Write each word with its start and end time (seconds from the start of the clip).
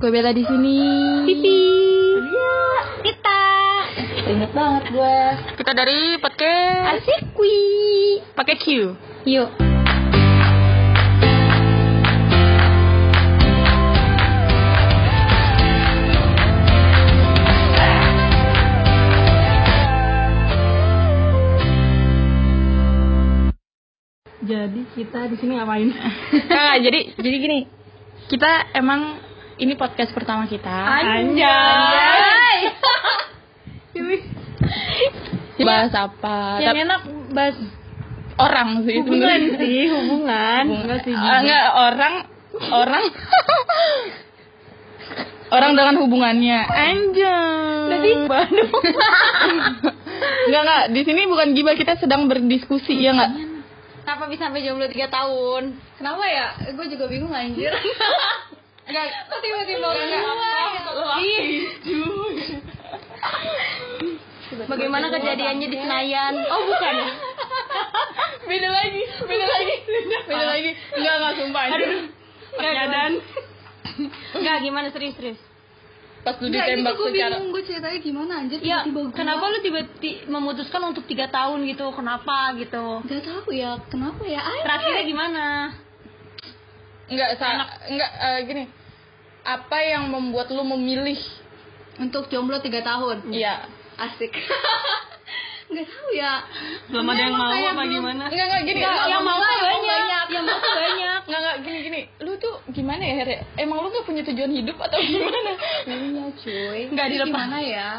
Gue 0.00 0.08
Bella 0.08 0.32
di 0.32 0.40
sini. 0.40 0.80
Pipi. 1.28 1.60
Kita. 3.04 3.42
Ingat 4.32 4.50
banget 4.56 4.84
gue. 4.96 5.18
Kita 5.60 5.76
dari 5.76 6.16
podcast 6.16 7.04
Asikwi. 7.04 7.60
pakai 8.32 8.56
Q. 8.56 8.96
Yuk. 9.28 9.50
Jadi 24.48 24.80
kita 24.96 25.28
di 25.28 25.36
sini 25.36 25.60
ngapain? 25.60 25.92
Nah, 26.48 26.80
jadi 26.80 27.20
jadi 27.20 27.36
gini. 27.36 27.60
Kita 28.32 28.72
emang 28.72 29.28
ini 29.60 29.76
podcast 29.76 30.16
pertama 30.16 30.48
kita. 30.48 30.72
Anjay. 30.72 32.58
Bahas 35.60 35.92
apa? 35.92 36.64
Yang 36.64 36.72
Tapi 36.72 36.80
enak 36.88 37.00
bahas 37.36 37.56
orang 38.40 38.88
sih 38.88 38.96
hubungan 39.04 39.40
sih, 39.60 39.92
hubungan. 39.92 40.64
Hubungan. 40.72 40.98
Enggak. 41.04 41.20
Ah, 41.20 41.38
enggak 41.44 41.64
orang 41.76 42.14
orang 42.72 43.04
orang 45.52 45.72
dengan 45.76 45.96
hubungannya. 46.00 46.60
Anjay. 46.64 47.92
Jadi. 47.92 48.10
Enggak 50.20 50.62
enggak, 50.64 50.84
di 50.96 51.00
sini 51.04 51.28
bukan 51.28 51.52
gibah 51.52 51.76
kita 51.76 52.00
sedang 52.00 52.24
berdiskusi 52.24 52.96
ya 52.96 53.12
enggak? 53.12 53.30
Kenapa 54.00 54.24
bisa 54.32 54.48
sampai 54.48 54.64
jomblo 54.64 54.88
3 54.88 55.06
tahun? 55.12 55.62
Kenapa 56.00 56.24
ya? 56.24 56.46
Gue 56.72 56.88
juga 56.88 57.04
bingung 57.06 57.30
anjir. 57.36 57.70
Enggak, 58.90 59.06
Kok 59.30 59.38
tiba-tiba 59.38 59.86
enggak. 59.86 60.22
Ih, 61.20 61.70
Bagaimana 64.66 65.06
kejadiannya 65.08 65.66
di 65.70 65.78
Senayan? 65.78 66.34
Oh 66.42 66.60
bukan. 66.66 66.94
beda 68.44 68.68
lagi, 68.68 69.02
beda 69.22 69.46
lagi, 69.46 69.74
beda 70.26 70.44
lagi. 70.44 70.70
Enggak 70.98 71.14
enggak 71.16 71.34
sumpah. 71.38 71.62
Aduh. 71.70 72.02
Penyadan. 72.50 73.12
Enggak, 74.34 74.56
gimana 74.60 74.86
serius-serius? 74.90 75.38
Pas 76.20 76.34
lu 76.36 76.50
Enggak, 76.50 76.66
ini 76.66 76.82
ditembak 76.82 76.92
gue 76.92 77.08
secara 77.08 77.32
bingung 77.32 77.48
gue 77.48 77.62
ceritanya 77.64 77.98
gimana 77.98 78.32
anjir 78.36 78.58
Ya, 78.60 78.84
tiba-tiba 78.84 79.00
gua- 79.00 79.16
kenapa 79.16 79.44
lu 79.46 79.58
tiba-tiba 79.62 80.28
memutuskan 80.28 80.82
untuk 80.84 81.06
tiga 81.06 81.30
tahun 81.30 81.64
gitu? 81.64 81.86
Kenapa 81.94 82.36
gitu? 82.58 83.00
Gak 83.06 83.22
tahu 83.24 83.48
ya, 83.54 83.80
kenapa 83.88 84.20
ya? 84.26 84.42
Ay, 84.42 84.60
Terakhirnya 84.60 85.04
gimana? 85.06 85.44
enggak 87.08 87.30
sa 87.38 87.46
enggak 87.88 88.10
eh, 88.12 88.38
gini. 88.44 88.64
Apa 89.42 89.78
yang 89.82 90.10
membuat 90.10 90.52
lu 90.52 90.62
memilih? 90.62 91.18
untuk 92.00 92.32
jomblo 92.32 92.56
3 92.58 92.80
tahun. 92.80 93.28
Iya. 93.28 93.68
Asik. 94.00 94.32
Gak 95.70 95.86
tahu 95.86 96.08
ya. 96.18 96.42
Belum 96.90 97.06
ada 97.06 97.22
yang 97.22 97.36
mau 97.38 97.46
apa 97.46 97.82
gimana? 97.86 98.24
Enggak 98.26 98.46
enggak 98.50 98.62
gini. 98.66 98.80
Enggak, 98.82 98.96
lu- 98.96 99.10
yang 99.12 99.22
mau 99.22 99.38
banyak. 99.38 99.80
banyak. 99.86 100.26
Yang 100.34 100.44
mau 100.48 100.58
banyak. 100.58 101.20
Enggak 101.30 101.40
enggak 101.44 101.56
gini 101.62 101.78
gini. 101.86 102.00
Lu 102.26 102.32
tuh 102.42 102.54
gimana 102.74 103.02
ya, 103.06 103.14
Her? 103.22 103.30
Emang 103.54 103.86
lu 103.86 103.92
gak 103.94 104.02
punya 104.02 104.26
tujuan 104.26 104.50
hidup 104.50 104.74
atau 104.82 104.98
gimana? 105.06 105.52
Iya 105.86 106.24
cuy. 106.34 106.80
Nggak 106.90 107.06
Ini 107.06 107.12
dilepas. 107.14 107.30
Gimana 107.38 107.58
ya? 107.62 107.90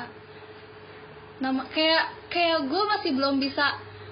Nama 1.39 1.61
kayak 1.71 2.03
kayak 2.27 2.59
gue 2.67 2.83
masih 2.91 3.11
belum 3.15 3.35
bisa 3.39 3.65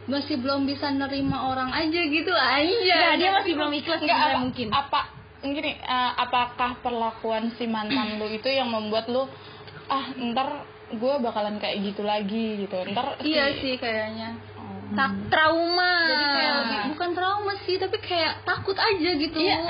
masih 0.10 0.36
belum 0.42 0.66
bisa 0.66 0.88
nerima 0.96 1.52
orang 1.52 1.70
aja 1.76 2.00
gitu 2.00 2.32
aja. 2.32 2.96
Enggak, 2.96 3.14
dia 3.20 3.30
masih 3.44 3.52
belum 3.60 3.72
ikhlas 3.76 4.00
Enggak 4.00 4.40
mungkin. 4.40 4.68
Apa 4.72 5.19
gini, 5.42 5.72
eh, 5.74 6.12
apakah 6.16 6.78
perlakuan 6.78 7.52
si 7.52 7.66
mantan 7.66 8.16
lu 8.16 8.28
itu 8.28 8.48
yang 8.48 8.68
membuat 8.68 9.08
lu 9.08 9.24
ah 9.88 10.06
ntar 10.14 10.64
gue 10.90 11.14
bakalan 11.20 11.58
kayak 11.58 11.80
gitu 11.84 12.02
lagi 12.02 12.60
gitu 12.60 12.76
ntar 12.88 13.18
Iya 13.20 13.52
si- 13.52 13.60
sih 13.60 13.74
kayaknya. 13.76 14.36
Tak 14.90 15.30
trauma. 15.30 15.94
Jadi 16.04 16.26
kayak 16.28 16.54
lebih- 16.56 16.86
bukan 16.92 17.10
trauma 17.14 17.54
sih, 17.62 17.78
tapi 17.78 17.98
kayak 18.00 18.42
takut 18.42 18.74
aja 18.74 19.10
gitu. 19.14 19.38
Iya, 19.38 19.62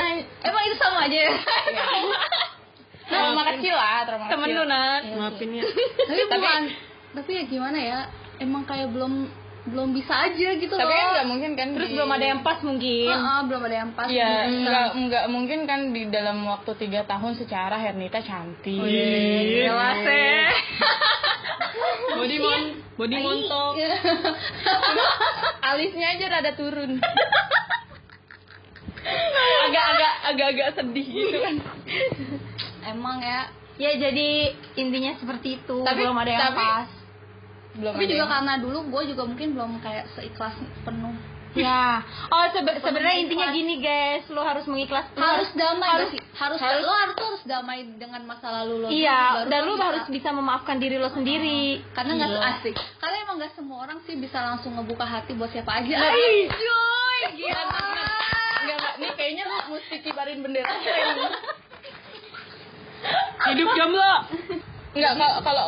Emang 0.41 0.63
itu 0.63 0.75
sama 0.77 0.99
aja 1.05 1.17
ya? 1.19 1.31
trauma 3.09 3.41
kecil 3.49 3.73
lah 3.73 4.05
trauma 4.05 4.25
Temen 4.27 4.47
kecil. 4.47 4.57
lu, 4.57 4.63
Nat. 4.65 5.01
Maafin 5.11 5.49
ya 5.51 5.63
tapi 5.99 6.21
Tapi- 6.21 6.29
bukan 6.37 6.63
tapi 7.11 7.31
ya 7.33 7.43
gimana 7.43 7.77
ya? 7.77 7.99
Emang 8.37 8.63
kayak 8.63 8.87
belum 8.89 9.27
belum 9.69 9.89
bisa 9.91 10.13
aja 10.21 10.49
gitu 10.53 10.71
tapi 10.71 10.85
loh. 10.85 10.95
kan 10.95 11.07
nggak 11.13 11.27
mungkin 11.27 11.51
kan 11.53 11.67
Terus 11.71 11.87
di- 11.87 11.95
belum 11.95 12.09
ada 12.09 12.25
yang 12.27 12.41
pas 12.41 12.59
mungkin. 12.59 13.07
Heeh, 13.07 13.39
belum 13.45 13.61
ada 13.61 13.75
yang 13.77 13.91
pas. 13.93 14.07
Iya, 14.07 14.29
gitu. 14.43 14.57
nggak 14.61 14.87
nggak 14.99 15.25
mungkin 15.27 15.59
kan 15.63 15.79
di 15.89 16.03
dalam 16.07 16.37
waktu 16.43 16.71
tiga 16.75 17.01
tahun 17.03 17.33
secara 17.35 17.75
Hernita 17.75 18.19
cantik. 18.19 18.81
Jelas 18.81 19.99
ya. 20.01 20.49
Body 22.11 22.37
mon, 22.37 22.63
body 22.93 23.17
montok. 23.17 23.73
Alisnya 25.69 26.07
aja 26.11 26.25
rada 26.29 26.51
turun. 26.53 26.99
Agak-agak 29.61 30.13
agak-agak 30.25 30.69
sedih 30.75 31.07
gitu 31.07 31.37
kan. 31.39 31.55
Emang 32.85 33.17
ya. 33.19 33.47
Ya 33.79 33.95
jadi 33.95 34.29
intinya 34.75 35.15
seperti 35.15 35.55
itu. 35.57 35.77
Tapi- 35.81 36.03
belum 36.03 36.17
ada 36.17 36.29
yang 36.29 36.43
tapi- 36.43 36.59
pas. 36.59 36.89
Belum 37.77 37.93
Tapi 37.93 38.03
ada 38.03 38.09
juga 38.09 38.19
yang- 38.19 38.31
karena 38.31 38.53
dulu 38.57 38.77
gue 38.89 39.01
juga 39.13 39.23
mungkin 39.25 39.47
belum 39.53 39.71
kayak 39.79 40.05
seikhlas 40.13 40.55
penuh. 40.81 41.13
Ya. 41.49 42.05
Oh 42.29 42.45
sebe- 42.53 42.77
sebenarnya 42.77 43.25
intinya 43.25 43.49
ikhlas. 43.49 43.57
gini 43.57 43.73
guys, 43.79 44.21
lu 44.29 44.37
harus 44.37 44.69
mengikhlas 44.69 45.09
harus 45.11 45.49
damai 45.53 45.89
harus 45.89 46.09
sih? 46.13 46.21
Harus, 46.33 46.61
harus- 46.61 46.85
lo 46.85 46.93
harus 46.93 47.15
tuh 47.15 47.25
harus 47.25 47.43
damai 47.43 47.89
dengan 47.97 48.21
masa 48.23 48.53
lalu 48.53 48.85
lo. 48.85 48.87
Iya, 48.87 49.21
Baru 49.41 49.49
dan 49.49 49.61
lo 49.65 49.73
harus 49.75 50.05
bisa 50.07 50.29
memaafkan 50.29 50.77
diri 50.77 51.01
lo 51.01 51.09
sendiri. 51.09 51.81
karena 51.91 52.21
nggak 52.21 52.31
Gila. 52.31 52.49
asik. 52.53 52.75
Karena 53.01 53.15
emang 53.19 53.35
nggak 53.41 53.53
semua 53.55 53.77
orang 53.81 53.97
sih 54.05 54.13
bisa 54.13 54.37
langsung 54.39 54.77
ngebuka 54.77 55.01
hati 55.03 55.33
buat 55.33 55.49
siapa 55.49 55.73
aja. 55.73 55.89
Nggak. 55.89 56.13
Ay, 56.13 56.37
Cuy, 56.47 57.21
gila. 57.35 57.63
Enggak, 57.65 58.77
enggak. 58.77 58.93
Nih 59.01 59.11
kayaknya 59.15 59.43
lu 59.45 59.57
mesti 59.73 59.95
kibarin 59.99 60.39
bendera. 60.39 60.69
Hidup 63.49 63.69
jomblo. 63.73 64.11
Enggak 64.91 65.13
kalau 65.17 65.37
kalau 65.41 65.65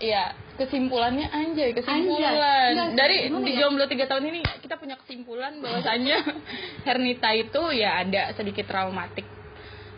iya 0.00 0.34
kesimpulannya 0.54 1.26
anjay 1.28 1.74
kesimpulan 1.74 2.30
Anjay. 2.30 2.70
Enggak, 2.70 2.88
dari 2.94 3.16
gimana 3.26 3.42
di 3.42 3.52
ya? 3.52 3.58
jomblo 3.60 3.84
tiga 3.86 4.06
tahun 4.06 4.24
ini 4.30 4.40
kita 4.62 4.78
punya 4.78 4.94
kesimpulan 4.96 5.58
bahwasannya 5.58 6.16
Hernita 6.86 7.30
itu 7.32 7.62
ya 7.74 8.00
ada 8.00 8.30
sedikit 8.32 8.66
traumatik 8.66 9.26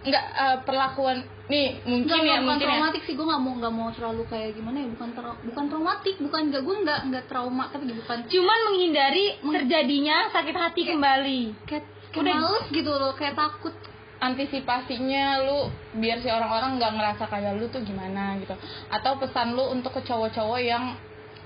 enggak 0.01 0.23
eh, 0.23 0.59
perlakuan 0.63 1.19
nih 1.47 1.83
mungkin 1.83 2.07
Nggak, 2.09 2.25
ya 2.25 2.39
bukan 2.39 2.47
mungkin 2.47 2.63
ya 2.63 2.71
traumatik 2.73 3.03
sih 3.05 3.15
gue 3.15 3.27
nggak 3.27 3.43
mau 3.43 3.53
nggak 3.59 3.75
mau 3.75 3.89
terlalu 3.91 4.23
kayak 4.27 4.51
gimana 4.55 4.77
ya 4.79 4.89
bukan 4.89 5.09
tra- 5.13 5.41
bukan 5.43 5.65
traumatik 5.67 6.17
bukan 6.17 6.41
nggak 6.47 6.63
gue 6.63 6.77
nggak 6.87 7.01
nggak 7.11 7.25
trauma 7.27 7.65
tapi 7.69 7.85
bukan 7.91 8.19
Cuman 8.25 8.59
menghindari 8.65 9.27
terjadinya 9.43 10.17
sakit 10.31 10.55
hati 10.55 10.83
kembali. 10.87 11.41
kayak, 11.67 11.85
kayak 11.85 12.23
Udah. 12.23 12.35
males 12.39 12.67
gitu 12.71 12.91
loh 12.91 13.13
kayak 13.13 13.35
takut 13.35 13.75
antisipasinya 14.17 15.45
lu 15.45 15.69
biar 16.01 16.21
si 16.25 16.29
orang-orang 16.33 16.81
nggak 16.81 16.93
ngerasa 16.97 17.25
kayak 17.29 17.53
lu 17.61 17.69
tuh 17.69 17.85
gimana 17.85 18.37
gitu. 18.41 18.57
Atau 18.89 19.21
pesan 19.21 19.53
lu 19.53 19.69
untuk 19.71 19.93
ke 19.93 20.01
cowok-cowok 20.05 20.61
yang 20.61 20.97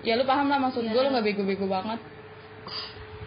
ya 0.06 0.14
lu 0.16 0.25
paham 0.25 0.48
lah 0.48 0.58
maksud 0.62 0.86
gue 0.86 0.94
Iya. 0.94 1.03
lu 1.06 1.10
nggak 1.12 1.26
bego-bego 1.26 1.66
banget. 1.66 2.00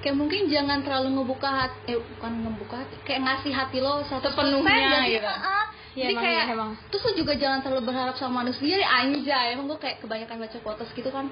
Kayak 0.04 0.20
mungkin 0.20 0.52
jangan 0.52 0.84
terlalu 0.84 1.16
ngebuka 1.16 1.48
hati 1.48 1.96
eh 1.96 2.00
bukan 2.00 2.32
ngebuka 2.44 2.76
hati 2.84 2.96
kayak 3.08 3.22
ngasih 3.24 3.52
hati 3.56 3.78
lo 3.80 4.04
satu 4.04 4.28
Sepenuhnya 4.32 5.08
gitu. 5.08 5.32
Iya, 5.94 6.10
jadi 6.10 6.14
emang, 6.18 6.24
kayak 6.26 6.46
emang. 6.58 6.72
terus 6.90 7.04
lo 7.06 7.12
juga 7.14 7.34
jangan 7.38 7.62
terlalu 7.62 7.94
berharap 7.94 8.16
sama 8.18 8.42
manusia 8.42 8.82
ya 8.82 8.90
anjay. 8.90 9.54
Emang 9.54 9.70
gue 9.70 9.78
kayak 9.80 10.02
kebanyakan 10.02 10.42
baca 10.42 10.58
quotes 10.60 10.90
gitu 10.92 11.08
kan. 11.14 11.30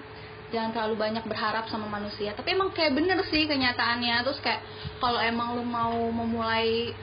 Jangan 0.53 0.69
terlalu 0.75 0.95
banyak 1.01 1.23
berharap 1.25 1.65
sama 1.71 1.87
manusia. 1.89 2.35
Tapi 2.37 2.53
emang 2.53 2.69
kayak 2.75 2.93
bener 2.93 3.19
sih 3.27 3.49
kenyataannya. 3.49 4.21
Terus 4.21 4.39
kayak 4.43 4.61
kalau 5.01 5.17
emang 5.17 5.57
lo 5.57 5.63
mau 5.65 5.95
memulai 6.13 6.93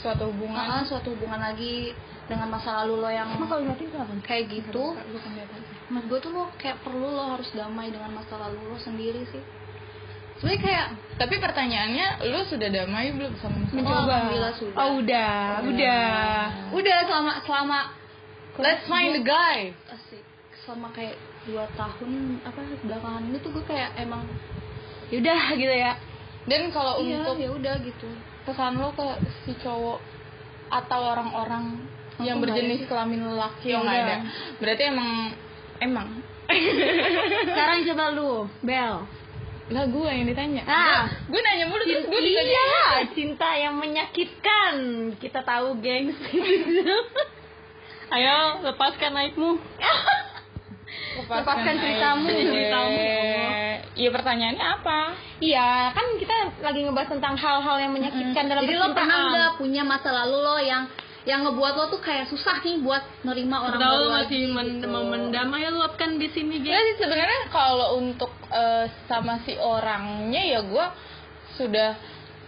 suatu 0.00 0.32
hubungan. 0.32 0.64
Uh, 0.66 0.84
suatu 0.84 1.12
hubungan 1.12 1.40
lagi 1.40 1.92
dengan 2.26 2.48
masa 2.48 2.82
lalu 2.82 3.04
lo 3.04 3.10
yang 3.10 3.28
kayak 4.24 4.44
gitu. 4.48 4.96
Menurut 5.90 6.06
gue 6.06 6.18
tuh 6.22 6.30
lo 6.32 6.44
kayak 6.56 6.80
perlu 6.82 7.08
lo 7.10 7.36
harus 7.38 7.50
damai 7.52 7.90
dengan 7.90 8.14
masa 8.14 8.38
lalu 8.38 8.58
lo 8.70 8.78
sendiri 8.80 9.22
sih. 9.28 9.42
Sebenarnya 10.40 10.60
kayak 10.64 10.86
tapi 11.20 11.36
pertanyaannya 11.36 12.06
lu 12.32 12.40
sudah 12.48 12.68
damai 12.72 13.12
belum 13.12 13.32
sama 13.42 13.60
masa 13.60 13.76
lalu? 13.76 13.84
Oh, 13.84 13.98
alhamdulillah 14.00 14.54
sudah. 14.56 14.76
Oh 14.80 14.90
udah, 15.02 15.34
udah. 15.68 16.04
udah 16.72 16.96
selama 17.04 17.32
selama 17.44 17.78
let's 18.62 18.84
find 18.88 19.12
the 19.20 19.24
guy. 19.24 19.74
Asik. 19.90 20.24
Selama 20.64 20.88
kayak 20.96 21.18
dua 21.44 21.64
tahun 21.76 22.40
apa 22.44 22.60
belakangan 22.84 23.22
ini 23.26 23.38
tuh 23.40 23.50
gue 23.52 23.64
kayak 23.64 23.96
emang 23.96 24.24
Yaudah 25.10 25.58
gitu 25.58 25.74
ya. 25.74 25.98
dan 26.46 26.70
kalau 26.72 27.02
iya 27.02 27.20
untuk 27.20 27.36
ya 27.36 27.50
udah 27.52 27.74
gitu 27.84 28.08
pesan 28.42 28.76
lu 28.76 28.88
ke 28.92 29.06
si 29.42 29.52
cowok 29.58 29.98
atau 30.70 31.00
orang-orang 31.02 31.82
yang 32.20 32.36
Aku 32.36 32.44
nggak 32.44 32.52
berjenis 32.52 32.80
kelamin 32.84 33.20
lelaki 33.24 33.68
Ya 33.68 33.80
yang 33.80 33.86
ada 33.86 34.16
berarti 34.56 34.82
emang 34.86 35.10
emang 35.78 36.08
Sekarang 37.46 37.78
coba 37.86 38.04
lu, 38.10 38.32
Bel. 38.60 39.06
lah 39.70 39.86
gue 39.86 40.02
yang 40.04 40.26
ditanya 40.26 40.66
Ah. 40.66 41.06
gue 41.24 41.38
nanya 41.38 41.64
mulu 41.64 41.82
terus 41.82 42.02
gue 42.04 42.20
Iya, 42.20 42.42
ditanya 42.42 43.06
cinta 43.14 43.48
yang 43.54 43.78
menyakitkan. 43.78 44.74
Kita 45.14 45.46
tahu, 45.46 45.78
gengs. 45.78 46.18
Ayo 48.14 48.66
lepaskan 48.66 49.14
naikmu. 49.14 49.62
Lepaskan 51.30 51.74
ceritamu. 51.78 52.26
aja. 52.26 52.42
Ceritamu. 52.42 52.98
Iya 54.00 54.10
pertanyaannya 54.16 54.66
apa? 54.80 54.98
Iya, 55.44 55.92
kan 55.92 56.06
kita 56.16 56.36
lagi 56.64 56.80
ngebahas 56.88 57.08
tentang 57.12 57.36
hal-hal 57.36 57.76
yang 57.84 57.92
menyakitkan 57.92 58.44
dalam 58.48 58.64
Jadi 58.64 58.80
lo 58.80 58.96
pernah 58.96 59.18
nggak 59.28 59.52
punya 59.60 59.82
masa 59.84 60.08
lalu 60.24 60.36
lo 60.40 60.56
yang 60.56 60.88
yang 61.28 61.44
ngebuat 61.44 61.72
lo 61.76 61.84
tuh 61.92 62.00
kayak 62.00 62.32
susah 62.32 62.64
nih 62.64 62.80
buat 62.80 63.04
nerima 63.28 63.60
orang 63.68 63.76
Tahu 63.76 63.92
baru 63.92 64.00
lu 64.00 64.08
masih 64.16 64.36
lagi 64.40 64.48
men- 64.56 64.80
gitu. 64.80 64.88
memendam 64.88 65.52
aja 65.52 65.68
luapkan 65.68 66.16
di 66.16 66.32
sini, 66.32 66.64
Ge. 66.64 66.72
sih 66.72 66.96
sebenarnya 66.96 67.52
kalau 67.52 68.00
untuk 68.00 68.32
eh, 68.48 68.88
sama 69.04 69.36
si 69.44 69.52
orangnya 69.60 70.40
ya 70.48 70.64
gue 70.64 70.86
sudah 71.60 71.92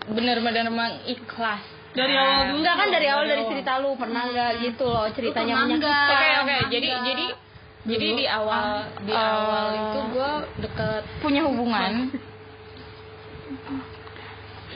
benar-benar 0.08 0.72
mengikhlas. 0.72 1.60
Dari 1.92 2.16
awal 2.16 2.48
dulu. 2.48 2.64
Enggak 2.64 2.74
kan 2.80 2.88
dari 2.88 3.06
awal 3.12 3.24
dari 3.28 3.42
awal. 3.44 3.52
cerita 3.52 3.72
lu 3.84 3.90
pernah 4.00 4.22
nggak 4.24 4.50
gitu 4.64 4.84
loh 4.88 5.04
ceritanya 5.12 5.54
menyakitkan. 5.68 6.08
Oke 6.16 6.28
oke 6.40 6.56
jadi 6.72 6.86
nggak? 6.96 7.51
Jadi 7.82 7.98
jadi 7.98 8.08
di 8.14 8.26
awal 8.30 8.66
di 9.02 9.12
Ah. 9.12 9.30
awal 9.34 9.66
itu 9.74 9.98
gue 10.14 10.30
deket 10.62 11.02
punya 11.18 11.42
hubungan. 11.46 11.92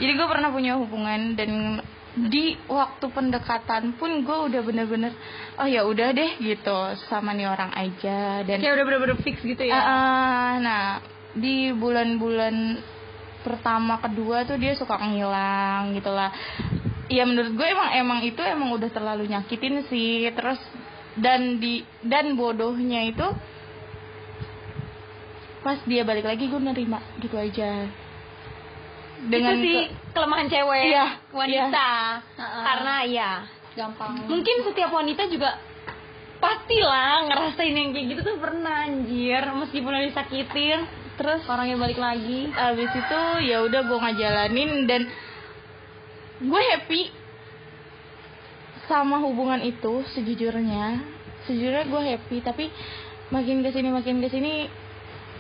jadi 0.01 0.13
gue 0.13 0.27
pernah 0.29 0.51
punya 0.53 0.73
hubungan 0.77 1.21
dan 1.39 1.81
di 2.17 2.57
waktu 2.65 3.13
pendekatan 3.13 3.93
pun 4.01 4.25
gue 4.25 4.39
udah 4.49 4.61
bener-bener 4.65 5.13
oh 5.61 5.69
ya 5.69 5.85
udah 5.85 6.17
deh 6.17 6.41
gitu 6.41 6.79
sama 7.13 7.37
nih 7.37 7.45
orang 7.45 7.77
aja 7.77 8.41
dan 8.41 8.57
Kayak 8.57 8.81
udah 8.81 8.85
bener-bener 8.89 9.19
fix 9.21 9.37
gitu 9.45 9.63
ya. 9.69 9.77
Ah, 9.77 10.53
nah 10.57 10.85
di 11.37 11.77
bulan-bulan 11.77 12.81
pertama 13.45 14.01
kedua 14.01 14.49
tuh 14.49 14.57
dia 14.57 14.73
suka 14.75 14.97
ngilang 14.97 15.93
gitu 15.95 16.11
lah 16.11 16.33
ya 17.07 17.23
menurut 17.23 17.55
gue 17.55 17.67
emang 17.69 17.95
emang 17.95 18.21
itu 18.27 18.43
emang 18.43 18.75
udah 18.75 18.91
terlalu 18.91 19.31
nyakitin 19.31 19.87
sih 19.87 20.27
terus 20.35 20.59
dan 21.17 21.57
di 21.57 21.81
dan 22.03 22.35
bodohnya 22.35 23.07
itu 23.07 23.27
pas 25.61 25.79
dia 25.83 26.03
balik 26.03 26.23
lagi 26.25 26.47
gue 26.47 26.61
nerima 26.61 27.03
gitu 27.19 27.35
aja. 27.35 27.91
Dengan 29.17 29.57
itu 29.57 29.65
sih 29.65 29.77
ke- 29.83 29.95
kelemahan 30.13 30.47
cewek 30.47 30.83
Iya, 30.87 31.07
wanita. 31.33 31.89
Heeh. 32.33 32.63
karena 32.63 32.95
ya 33.05 33.31
gampang. 33.75 34.13
mungkin 34.25 34.57
setiap 34.63 34.91
wanita 34.91 35.27
juga 35.27 35.59
pastilah 36.37 37.27
ngerasain 37.27 37.73
yang 37.73 37.91
kayak 37.91 38.07
gitu 38.13 38.21
tuh 38.23 38.37
pernah 38.39 38.85
anjir. 38.85 39.43
Meskipun 39.43 39.91
udah 39.91 40.05
disakitin 40.05 40.79
terus 41.17 41.43
orangnya 41.47 41.81
balik 41.81 41.97
lagi. 41.97 42.53
Abis 42.53 42.93
itu 42.93 43.21
ya 43.43 43.65
udah 43.65 43.81
gue 43.83 43.99
ngejalanin 43.99 44.71
dan 44.85 45.03
gue 46.39 46.63
happy 46.71 47.09
sama 48.87 49.23
hubungan 49.23 49.63
itu 49.63 50.03
sejujurnya. 50.15 51.03
Sejujurnya 51.47 51.85
gue 51.87 52.03
happy 52.15 52.37
tapi 52.43 52.65
makin 53.31 53.63
ke 53.63 53.71
sini 53.75 53.89
makin 53.91 54.23
ke 54.23 54.29
sini 54.31 54.71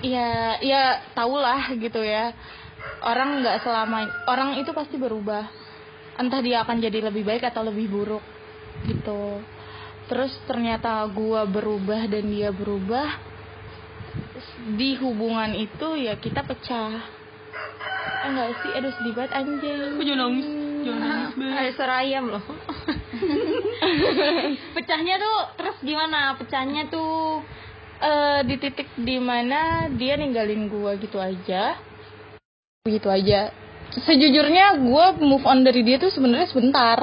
ya 0.03 0.59
ya 0.63 1.03
tau 1.15 1.39
lah 1.39 1.71
gitu 1.75 2.03
ya. 2.03 2.35
Orang 3.03 3.43
nggak 3.43 3.67
selama 3.67 4.07
orang 4.31 4.59
itu 4.63 4.71
pasti 4.71 4.99
berubah. 4.99 5.47
Entah 6.17 6.41
dia 6.41 6.63
akan 6.65 6.81
jadi 6.81 7.11
lebih 7.11 7.27
baik 7.27 7.47
atau 7.47 7.67
lebih 7.67 7.91
buruk 7.91 8.25
gitu. 8.87 9.43
Terus 10.07 10.33
ternyata 10.47 11.03
gue 11.11 11.41
berubah 11.51 12.07
dan 12.07 12.25
dia 12.31 12.55
berubah 12.55 13.19
di 14.79 14.95
hubungan 14.99 15.55
itu 15.55 15.89
ya 15.99 16.15
kita 16.19 16.47
pecah. 16.47 17.03
Enggak 18.27 18.59
sih 18.63 18.71
aduh 18.75 18.93
sedih 18.95 19.15
banget 19.15 19.33
anjing. 19.35 19.99
Aku 19.99 20.03
jangan 20.03 20.21
nangis? 20.31 20.47
Jangan 20.87 21.01
nangis 21.03 21.31
Be. 21.35 21.47
Ada 21.47 21.71
suara 21.75 21.95
ayam 22.03 22.25
loh. 22.31 22.45
pecahnya 24.77 25.15
tuh 25.19 25.37
terus 25.59 25.77
gimana 25.83 26.35
pecahnya 26.39 26.87
tuh 26.89 27.43
eh 27.97 28.41
di 28.45 28.55
titik 28.61 28.89
di 29.01 29.17
mana 29.17 29.89
dia 29.93 30.21
ninggalin 30.21 30.69
gua 30.69 30.95
gitu 31.01 31.17
aja 31.17 31.81
gitu 32.87 33.09
aja 33.09 33.51
sejujurnya 34.05 34.79
gua 34.85 35.17
move 35.17 35.47
on 35.49 35.65
dari 35.65 35.81
dia 35.83 35.97
tuh 35.97 36.13
sebenarnya 36.13 36.49
sebentar 36.53 36.99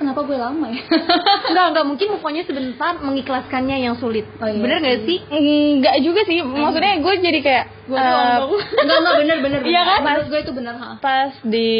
kenapa 0.00 0.24
gue 0.24 0.38
lama 0.40 0.66
ya? 0.72 0.80
enggak 1.52 1.66
enggak 1.76 1.84
mungkin 1.84 2.08
mukanya 2.16 2.42
sebentar 2.48 2.96
mengikhlaskannya 3.04 3.76
yang 3.84 4.00
sulit 4.00 4.24
Oh, 4.40 4.48
iya 4.48 4.56
bener 4.56 4.80
nggak 4.80 5.00
sih 5.04 5.18
enggak 5.28 5.96
juga 6.00 6.20
sih 6.24 6.40
maksudnya 6.40 6.96
gue 7.04 7.14
jadi 7.20 7.40
kayak 7.44 7.64
doang 7.84 8.08
dong. 8.40 8.50
Enggak 8.80 8.96
enggak 9.04 9.16
bener 9.20 9.36
bener. 9.44 9.60
Iya 9.60 9.82
kan? 9.84 10.00
Menurut 10.00 10.26
gue 10.32 10.40
itu 10.40 10.52
bener 10.56 10.74
ha. 10.80 10.90
pas 11.04 11.32
di 11.44 11.70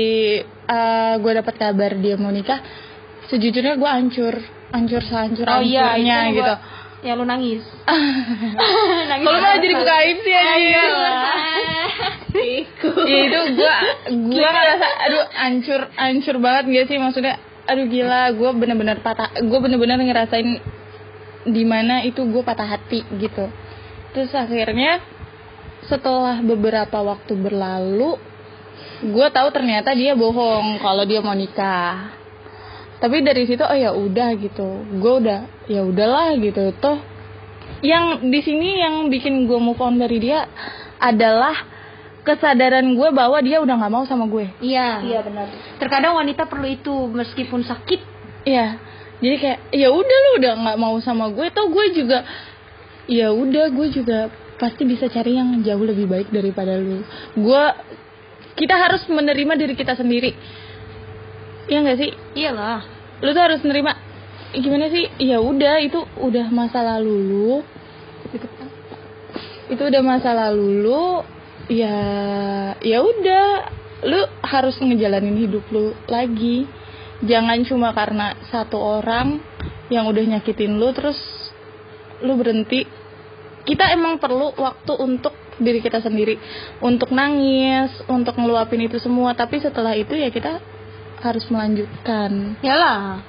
eh 0.71 1.15
gue 1.19 1.33
dapat 1.35 1.55
kabar 1.57 1.91
dia 1.95 2.15
mau 2.15 2.31
nikah 2.31 2.63
sejujurnya 3.27 3.75
gue 3.75 3.91
hancur 3.91 4.35
hancur 4.71 5.03
sehancur 5.03 5.45
oh 5.45 5.59
iya 5.61 5.95
hancurnya 5.95 6.15
yang 6.17 6.31
gitu. 6.33 6.45
gua- 6.47 6.63
ya 7.01 7.17
lu 7.17 7.25
nangis. 7.25 7.65
Nangis. 9.09 9.25
Kalau 9.25 9.41
malah 9.41 9.57
jadi 9.57 9.73
buka 9.73 9.95
aib 10.05 10.19
sih 10.21 10.37
aja 10.37 10.53
Iya. 10.61 10.85
ya 13.09 13.19
itu 13.25 13.41
gue 13.57 13.75
gue 14.31 14.47
ngerasa 14.47 14.87
aduh 15.09 15.25
hancur 15.33 15.81
hancur 15.97 16.37
banget 16.39 16.65
gak 16.69 16.87
sih? 16.87 16.97
Maksudnya 17.01 17.35
aduh 17.65 17.87
gila 17.87 18.37
gue 18.37 18.51
bener-bener 18.53 19.01
patah 19.01 19.33
gue 19.33 19.59
bener-bener 19.59 19.97
ngerasain 19.97 20.61
di 21.49 21.65
mana 21.65 22.05
itu 22.05 22.21
gue 22.21 22.43
patah 22.45 22.69
hati 22.69 23.01
gitu. 23.17 23.49
Terus 24.13 24.37
akhirnya 24.37 25.01
setelah 25.83 26.45
beberapa 26.45 27.01
waktu 27.01 27.33
berlalu 27.33 28.21
gue 29.01 29.27
tahu 29.33 29.49
ternyata 29.53 29.97
dia 29.97 30.13
bohong 30.13 30.81
kalau 30.81 31.05
dia 31.09 31.25
mau 31.25 31.37
nikah. 31.37 32.17
Tapi 33.01 33.25
dari 33.25 33.49
situ 33.49 33.65
oh 33.65 33.79
ya 33.79 33.97
udah 33.97 34.37
gitu. 34.37 34.85
Gue 35.01 35.13
udah 35.25 35.49
ya 35.67 35.81
udahlah 35.85 36.37
gitu. 36.37 36.73
Toh 36.77 37.01
yang 37.81 38.29
di 38.29 38.41
sini 38.45 38.77
yang 38.77 39.09
bikin 39.09 39.49
gue 39.49 39.57
move 39.57 39.81
on 39.81 39.97
dari 39.97 40.21
dia 40.21 40.45
adalah 41.01 41.57
kesadaran 42.21 42.93
gue 42.93 43.09
bahwa 43.17 43.41
dia 43.41 43.65
udah 43.65 43.75
nggak 43.81 43.93
mau 43.93 44.05
sama 44.05 44.29
gue. 44.29 44.53
Iya. 44.61 45.01
Iya 45.01 45.21
benar. 45.25 45.47
terkadang 45.81 46.21
wanita 46.21 46.45
perlu 46.45 46.69
itu 46.69 47.09
meskipun 47.09 47.65
sakit. 47.65 48.01
Iya, 48.45 48.81
jadi 49.21 49.37
kayak 49.37 49.59
ya 49.77 49.89
udah 49.93 50.19
lu 50.25 50.31
udah 50.41 50.53
nggak 50.65 50.79
mau 50.81 50.97
sama 51.05 51.29
gue, 51.29 51.53
toh 51.53 51.69
gue 51.69 51.87
juga 51.93 52.25
ya 53.05 53.29
udah 53.33 53.69
gue 53.69 53.87
juga 53.93 54.33
pasti 54.57 54.85
bisa 54.89 55.09
cari 55.13 55.37
yang 55.37 55.61
jauh 55.61 55.85
lebih 55.85 56.09
baik 56.09 56.29
daripada 56.33 56.77
lu. 56.81 57.05
Gue 57.37 57.65
kita 58.61 58.77
harus 58.77 59.01
menerima 59.09 59.57
diri 59.57 59.73
kita 59.73 59.97
sendiri. 59.97 60.37
Iya 61.73 61.81
nggak 61.81 61.99
sih? 61.99 62.11
iyalah 62.37 62.85
Lu 63.25 63.33
tuh 63.33 63.41
harus 63.41 63.65
menerima 63.65 63.93
gimana 64.61 64.93
sih? 64.93 65.09
Ya 65.17 65.41
udah 65.41 65.81
itu 65.81 66.05
udah 66.21 66.53
masa 66.53 66.85
lalu 66.85 67.15
lu. 67.25 67.53
Itu 69.73 69.83
udah 69.89 70.03
masa 70.05 70.37
lalu 70.37 70.85
lu. 70.85 71.25
Ya 71.73 71.97
ya 72.85 73.01
udah 73.01 73.45
lu 74.05 74.21
harus 74.45 74.77
ngejalanin 74.81 75.37
hidup 75.45 75.65
lu 75.69 75.93
lagi 76.09 76.65
jangan 77.21 77.61
cuma 77.69 77.93
karena 77.93 78.33
satu 78.49 78.81
orang 78.81 79.45
yang 79.93 80.09
udah 80.09 80.25
nyakitin 80.25 80.81
lu 80.81 80.89
terus 80.97 81.21
lu 82.25 82.33
berhenti 82.41 82.89
kita 83.69 83.93
emang 83.93 84.17
perlu 84.17 84.57
waktu 84.57 84.93
untuk 84.97 85.37
diri 85.61 85.85
kita 85.85 86.01
sendiri. 86.01 86.41
Untuk 86.81 87.13
nangis 87.13 87.93
untuk 88.09 88.35
ngeluapin 88.41 88.81
itu 88.89 88.97
semua. 88.99 89.37
Tapi 89.37 89.61
setelah 89.61 89.93
itu 89.95 90.17
ya 90.17 90.33
kita 90.33 90.59
harus 91.21 91.45
melanjutkan. 91.53 92.57
Iyalah 92.65 93.23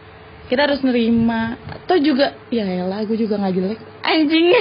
kita 0.51 0.67
harus 0.67 0.83
nerima. 0.83 1.55
Atau 1.63 1.95
juga 2.03 2.35
ya 2.51 2.67
elah 2.67 3.03
gue 3.07 3.15
juga 3.15 3.39
nggak 3.39 3.53
jelek. 3.55 3.79
Anjing. 4.03 4.47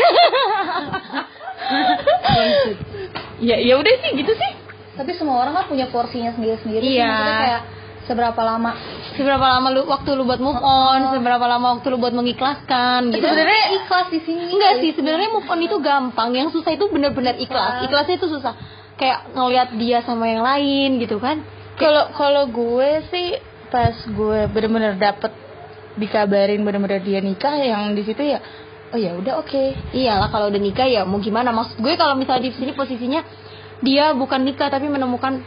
Ya 3.40 3.56
ya 3.56 3.80
udah 3.80 3.94
sih 4.04 4.20
gitu 4.20 4.32
sih. 4.36 4.52
Tapi 5.00 5.16
semua 5.16 5.40
orang 5.40 5.56
kan 5.56 5.64
punya 5.64 5.88
porsinya 5.88 6.28
sendiri-sendiri. 6.36 6.84
sih. 6.84 7.00
Iya. 7.00 7.16
Kayak 7.16 7.62
seberapa 8.10 8.42
lama? 8.42 8.74
Seberapa 9.14 9.46
lama 9.46 9.70
lu 9.70 9.86
waktu 9.86 10.18
lu 10.18 10.26
buat 10.26 10.42
move 10.42 10.58
on? 10.58 11.14
Seberapa 11.14 11.46
lama 11.46 11.78
waktu 11.78 11.86
lu 11.94 12.02
buat 12.02 12.10
mengikhlaskan 12.10 13.14
gitu 13.14 13.22
sebenarnya 13.22 13.66
ikhlas 13.78 14.06
di 14.10 14.20
sini. 14.26 14.50
enggak 14.50 14.74
sih 14.82 14.90
sebenarnya 14.98 15.30
move 15.30 15.46
on 15.46 15.60
itu 15.62 15.76
gampang. 15.78 16.34
Yang 16.34 16.58
susah 16.58 16.74
itu 16.74 16.90
benar-benar 16.90 17.38
ikhlas. 17.38 17.86
Ikhlasnya 17.86 18.18
itu 18.18 18.26
susah. 18.26 18.54
Kayak 18.98 19.30
ngelihat 19.30 19.68
dia 19.78 20.02
sama 20.02 20.26
yang 20.26 20.42
lain 20.42 20.98
gitu 20.98 21.22
kan? 21.22 21.46
Kalau 21.78 22.10
kalau 22.18 22.50
gue 22.50 22.90
sih 23.14 23.38
pas 23.70 23.94
gue 23.94 24.50
bener-bener 24.50 24.98
dapet 24.98 25.30
dikabarin 25.94 26.66
bener-bener 26.66 26.98
dia 27.02 27.22
nikah 27.22 27.54
yang 27.62 27.94
di 27.94 28.02
situ 28.02 28.18
ya 28.22 28.42
oh 28.90 28.98
ya 28.98 29.14
udah 29.14 29.38
oke. 29.38 29.94
Iyalah 29.94 30.28
kalau 30.34 30.50
udah 30.50 30.60
nikah 30.60 30.86
ya 30.90 31.06
mau 31.06 31.22
gimana? 31.22 31.54
Maksud 31.54 31.78
gue 31.78 31.94
kalau 31.94 32.18
misalnya 32.18 32.50
di 32.50 32.52
sini 32.58 32.74
posisinya 32.74 33.22
dia 33.80 34.12
bukan 34.12 34.44
nikah 34.44 34.68
tapi 34.68 34.90
menemukan 34.90 35.40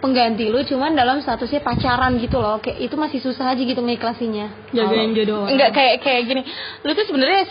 pengganti 0.00 0.48
lu 0.48 0.64
cuman 0.64 0.96
dalam 0.96 1.20
statusnya 1.20 1.60
pacaran 1.60 2.16
gitu 2.16 2.40
loh. 2.40 2.58
Kayak 2.58 2.88
itu 2.88 2.94
masih 2.96 3.20
susah 3.20 3.52
aja 3.52 3.60
gitu 3.60 3.80
mengiklasinya 3.84 4.72
Jagain 4.72 5.12
jodoh 5.12 5.44
enggak 5.46 5.70
kayak 5.76 5.94
kayak 6.00 6.22
gini. 6.26 6.42
Lu 6.82 6.90
tuh 6.96 7.04
sebenarnya 7.04 7.44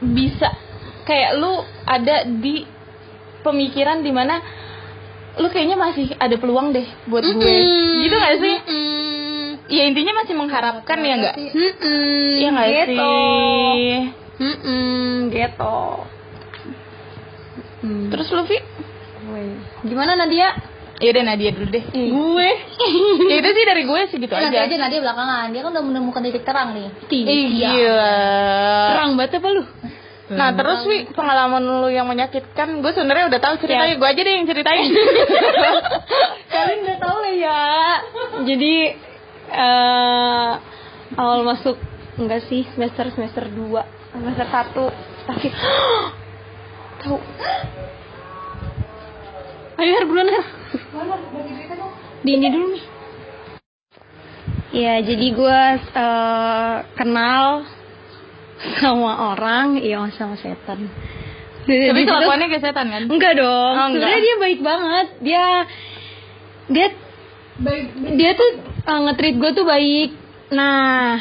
bisa 0.00 0.48
kayak 1.04 1.36
lu 1.36 1.60
ada 1.84 2.24
di 2.26 2.62
pemikiran 3.42 4.06
di 4.06 4.12
mana 4.14 4.38
lu 5.38 5.46
kayaknya 5.50 5.78
masih 5.78 6.14
ada 6.18 6.36
peluang 6.38 6.70
deh 6.70 6.86
buat 7.10 7.22
gue. 7.26 7.56
Gitu 8.06 8.14
gak 8.14 8.36
sih? 8.38 8.56
Ya 9.70 9.86
intinya 9.86 10.22
masih 10.22 10.34
mengharapkan 10.34 10.98
ya 10.98 11.14
nggak? 11.14 11.36
Mm-mm, 11.38 12.42
Iya 12.42 12.48
nggak 12.50 12.68
gitu. 12.74 12.90
sih? 12.90 13.98
Mm-mm, 14.40 15.30
gitu. 15.30 15.78
Hmm. 17.80 18.12
terus 18.12 18.28
Luffy? 18.34 18.58
Gimana 19.86 20.18
Nadia? 20.18 20.52
Ya 21.00 21.08
udah 21.16 21.24
Nadia 21.24 21.50
dulu 21.56 21.68
deh. 21.72 21.84
Gue. 21.90 22.50
Ya 23.30 23.36
itu 23.38 23.50
sih 23.54 23.64
dari 23.64 23.82
gue 23.86 24.00
sih 24.10 24.18
gitu 24.18 24.34
nanti 24.34 24.58
aja. 24.58 24.66
aja 24.66 24.74
Nadia 24.76 25.00
belakangan. 25.00 25.54
Dia 25.54 25.60
kan 25.62 25.70
udah 25.70 25.84
menemukan 25.86 26.20
titik 26.26 26.42
terang 26.42 26.74
nih. 26.74 26.88
Ih, 27.08 27.46
gila. 27.56 28.18
Terang 28.90 29.10
banget 29.14 29.38
apa 29.38 29.48
lu? 29.54 29.62
Nah 30.30 30.54
terus 30.54 30.86
Wi 30.86 31.10
pengalaman 31.10 31.58
lu 31.82 31.90
yang 31.90 32.06
menyakitkan 32.06 32.78
Gue 32.78 32.94
sebenarnya 32.94 33.34
udah 33.34 33.40
tahu 33.42 33.54
ceritanya. 33.58 33.98
Gue 33.98 34.08
aja 34.08 34.20
deh 34.22 34.34
yang 34.34 34.46
ceritain. 34.46 34.90
Kalian 36.54 36.78
udah 36.86 36.98
tahu 37.02 37.16
lah 37.18 37.34
ya. 37.34 37.62
Jadi 38.46 38.74
eh 39.50 40.50
awal 41.18 41.42
masuk 41.42 41.74
enggak 42.14 42.46
sih 42.46 42.62
semester 42.74 43.10
semester 43.10 43.50
2 43.50 43.58
semester 44.14 44.46
1 44.46 45.26
sakit. 45.26 45.52
tahu. 47.02 47.18
Ayo 49.80 50.04
buruan 50.04 50.28
Har. 50.70 51.18
Di 52.22 52.30
ini 52.36 52.48
dulu 52.52 52.66
nih. 52.76 52.84
Ya 54.70 55.02
jadi 55.02 55.26
gue 55.34 55.60
eh, 55.98 56.76
kenal 56.94 57.66
sama 58.78 59.34
orang, 59.34 59.80
iya 59.82 60.04
sama 60.14 60.38
setan. 60.38 60.86
Tapi 61.66 62.02
kelakuannya 62.02 62.46
kayak 62.50 62.64
setan 62.64 62.88
kan 62.88 63.02
Enggak 63.06 63.36
dong. 63.36 63.74
Oh. 63.76 63.88
Sebenarnya 63.92 64.20
dia 64.20 64.36
baik 64.40 64.60
banget. 64.64 65.06
Dia 65.20 65.44
dia 66.70 66.86
dia 68.16 68.30
tuh 68.32 68.50
uh, 68.88 69.00
nge-treat 69.08 69.36
gue 69.36 69.50
tuh 69.52 69.66
baik. 69.66 70.10
Nah, 70.50 71.20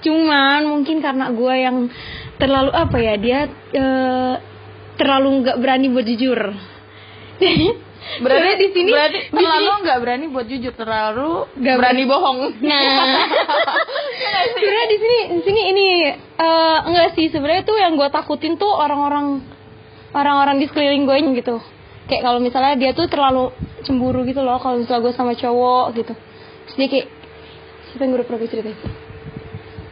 cuman 0.00 0.60
mungkin 0.66 0.98
karena 1.04 1.30
gue 1.30 1.54
yang 1.54 1.78
terlalu 2.40 2.72
apa 2.74 2.96
ya? 2.98 3.14
Dia 3.20 3.40
eh, 3.74 4.34
terlalu 4.98 5.28
nggak 5.44 5.58
berani 5.60 5.86
buat 5.92 6.06
jujur. 6.06 6.40
Berarti 8.20 8.36
Sebenarnya 8.36 8.56
di 8.56 8.68
sini 8.70 8.90
Berarti 8.92 9.18
terlalu 9.32 9.70
nggak 9.82 9.98
berani 10.00 10.24
buat 10.30 10.46
jujur 10.46 10.72
Terlalu 10.76 11.30
Nggak 11.58 11.76
berani 11.80 12.02
bohong 12.04 12.38
Nah, 12.62 13.26
sebenarnya 14.54 14.86
di 14.88 14.98
sini 15.00 15.18
di 15.34 15.40
sini 15.42 15.60
ini 15.72 15.88
eh, 16.14 16.78
enggak 16.84 17.08
sih 17.16 17.26
sebenarnya 17.32 17.62
tuh 17.66 17.76
yang 17.78 17.96
gue 17.96 18.08
takutin 18.10 18.60
tuh 18.60 18.70
orang-orang 18.70 19.42
orang-orang 20.14 20.62
di 20.62 20.66
sekeliling 20.70 21.04
gue 21.04 21.16
gitu. 21.42 21.56
Kayak 22.06 22.22
kalau 22.30 22.38
misalnya 22.38 22.74
dia 22.78 22.90
tuh 22.94 23.08
terlalu 23.08 23.50
cemburu 23.82 24.22
gitu 24.28 24.44
loh 24.44 24.60
kalau 24.60 24.78
misalnya 24.80 25.10
gue 25.10 25.14
sama 25.16 25.32
cowok 25.34 25.84
gitu. 25.98 26.12
Terus 26.14 26.74
dia 26.78 26.88
kayak 26.88 27.08
siapa 27.90 28.00
yang 28.04 28.10
gue 28.12 28.18
udah 28.22 28.26
pernah 28.26 28.40
gue 28.40 28.50
ceritain? 28.50 28.78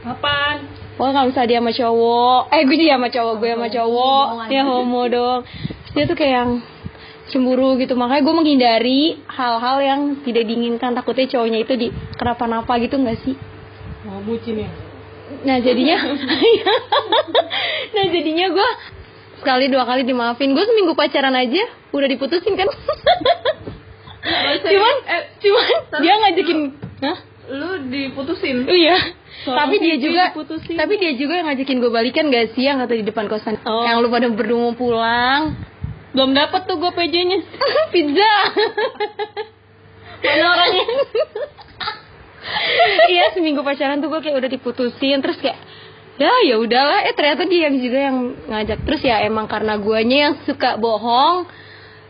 apaan 0.03 0.59
Pokoknya 0.93 1.15
kalau 1.17 1.29
misalnya 1.33 1.49
dia 1.49 1.61
sama 1.65 1.73
cowok, 1.73 2.41
eh 2.53 2.63
gue 2.69 2.77
juga 2.77 2.93
sama 3.01 3.09
cowok, 3.09 3.35
gue 3.41 3.49
sama 3.57 3.69
cowok, 3.73 4.27
ya 4.53 4.63
homo 4.69 5.03
dong. 5.09 5.41
Dia 5.97 6.05
tuh 6.05 6.17
kayak 6.21 6.33
yang 6.37 6.51
cemburu 7.33 7.81
gitu, 7.81 7.97
makanya 7.97 8.23
gue 8.29 8.35
menghindari 8.37 9.01
hal-hal 9.27 9.77
yang 9.81 10.01
tidak 10.23 10.45
diinginkan. 10.45 10.93
Takutnya 10.93 11.27
cowoknya 11.33 11.59
itu 11.65 11.73
di 11.75 11.89
kenapa-napa 12.15 12.77
gitu 12.79 13.01
nggak 13.01 13.19
sih? 13.25 13.35
mau 14.03 14.19
bucin 14.27 14.67
ya 14.67 14.71
Nah 15.47 15.57
jadinya, 15.63 15.97
nah 17.95 18.05
jadinya 18.13 18.47
gue 18.53 18.69
sekali 19.41 19.73
dua 19.73 19.89
kali 19.89 20.05
dimaafin. 20.05 20.53
Gue 20.53 20.69
seminggu 20.69 20.93
pacaran 20.93 21.33
aja 21.33 21.65
udah 21.97 22.09
diputusin 22.11 22.53
kan? 22.53 22.69
cuman, 24.63 24.95
cuman 25.41 25.67
dia 26.05 26.15
ngajakin, 26.21 26.59
Hah? 27.01 27.19
lu 27.49 27.71
diputusin 27.91 28.69
Iya. 28.69 28.97
Tapi 29.43 29.75
dia 29.83 29.97
juga 29.99 30.31
diputusin. 30.31 30.77
tapi 30.79 30.95
dia 31.01 31.17
juga 31.19 31.41
yang 31.43 31.51
ngajakin 31.51 31.81
gue 31.83 31.91
balikan 31.91 32.31
gak 32.31 32.55
sih 32.55 32.69
yang 32.69 32.79
kata 32.79 32.95
di 32.95 33.05
depan 33.09 33.27
kosan. 33.27 33.59
Oh. 33.67 33.83
Yang 33.83 33.97
lu 34.05 34.09
pada 34.13 34.29
berdua 34.31 34.71
pulang. 34.77 35.57
Belum 36.13 36.31
dapet 36.37 36.69
tuh 36.69 36.77
gue 36.77 36.93
PJ-nya 36.93 37.39
Pizza. 37.93 38.35
mana 40.23 40.45
orangnya? 40.57 40.85
Iya 43.07 43.39
seminggu 43.39 43.63
pacaran 43.63 44.03
tuh 44.03 44.11
gue 44.11 44.19
kayak 44.19 44.35
udah 44.35 44.51
diputusin 44.51 45.23
terus 45.23 45.39
kayak 45.39 45.57
ya 46.19 46.33
ya 46.43 46.59
udahlah. 46.59 47.07
Eh 47.07 47.15
ternyata 47.15 47.47
dia 47.47 47.71
yang 47.71 47.77
juga 47.79 47.99
yang 48.03 48.19
ngajak. 48.51 48.79
Terus 48.83 49.01
ya 49.07 49.23
emang 49.23 49.47
karena 49.47 49.79
guanya 49.79 50.17
yang 50.29 50.35
suka 50.43 50.75
bohong 50.75 51.47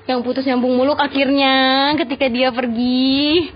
yang 0.09 0.25
putus 0.27 0.43
nyambung 0.43 0.75
muluk 0.75 0.99
akhirnya 0.99 1.95
ketika 2.01 2.27
dia 2.27 2.51
pergi 2.51 3.53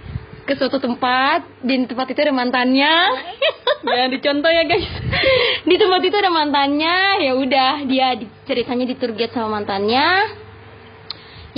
ke 0.47 0.55
suatu 0.55 0.79
tempat 0.79 1.43
di 1.67 1.83
tempat 1.91 2.07
itu 2.07 2.21
ada 2.23 2.31
mantannya. 2.31 2.95
Jangan 3.87 4.11
dicontoh 4.15 4.51
ya 4.51 4.63
guys. 4.63 4.87
Di 5.67 5.75
tempat 5.75 6.01
itu 6.07 6.17
ada 6.17 6.31
mantannya 6.31 6.97
ya 7.27 7.33
udah 7.35 7.73
dia 7.85 8.15
di- 8.15 8.31
ceritanya 8.47 8.87
di 8.87 8.95
tour 8.95 9.11
guide 9.13 9.35
sama 9.35 9.59
mantannya. 9.59 10.07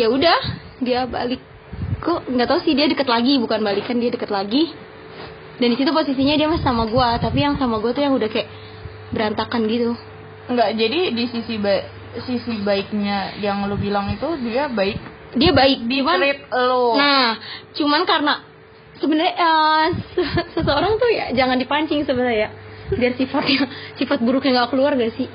Ya 0.00 0.08
udah 0.08 0.40
dia 0.80 1.04
balik. 1.04 1.44
Kok 2.00 2.32
nggak 2.32 2.48
tahu 2.48 2.60
sih 2.64 2.72
dia 2.72 2.88
deket 2.88 3.06
lagi 3.06 3.36
bukan 3.36 3.60
balikan 3.60 4.00
dia 4.00 4.08
deket 4.08 4.32
lagi. 4.32 4.72
Dan 5.60 5.74
di 5.74 5.76
situ 5.76 5.92
posisinya 5.92 6.34
dia 6.40 6.48
masih 6.48 6.64
sama 6.64 6.88
gua 6.88 7.20
tapi 7.20 7.44
yang 7.44 7.60
sama 7.60 7.84
gua 7.84 7.92
tuh 7.92 8.02
yang 8.02 8.16
udah 8.16 8.30
kayak 8.32 8.48
berantakan 9.12 9.68
gitu. 9.68 9.92
Enggak 10.48 10.80
jadi 10.80 11.12
di 11.12 11.24
sisi 11.28 11.60
ba 11.60 11.84
sisi 12.24 12.64
baiknya 12.64 13.36
yang 13.44 13.68
lu 13.68 13.76
bilang 13.76 14.08
itu 14.08 14.26
Dia 14.40 14.72
baik 14.72 14.96
dia 15.36 15.52
baik 15.52 15.84
Di 15.84 16.00
cuman 16.00 16.16
nah 16.96 17.36
cuman 17.76 18.00
karena 18.08 18.47
sebenarnya 18.98 19.34
se- 20.14 20.46
seseorang 20.54 20.98
tuh 20.98 21.10
ya 21.10 21.30
jangan 21.32 21.56
dipancing 21.56 22.02
sebenarnya 22.02 22.48
ya 22.48 22.50
biar 22.88 23.12
sifatnya 23.14 23.68
sifat 24.00 24.18
buruknya 24.20 24.62
nggak 24.62 24.70
keluar 24.72 24.96
gak 24.96 25.12
sih 25.14 25.28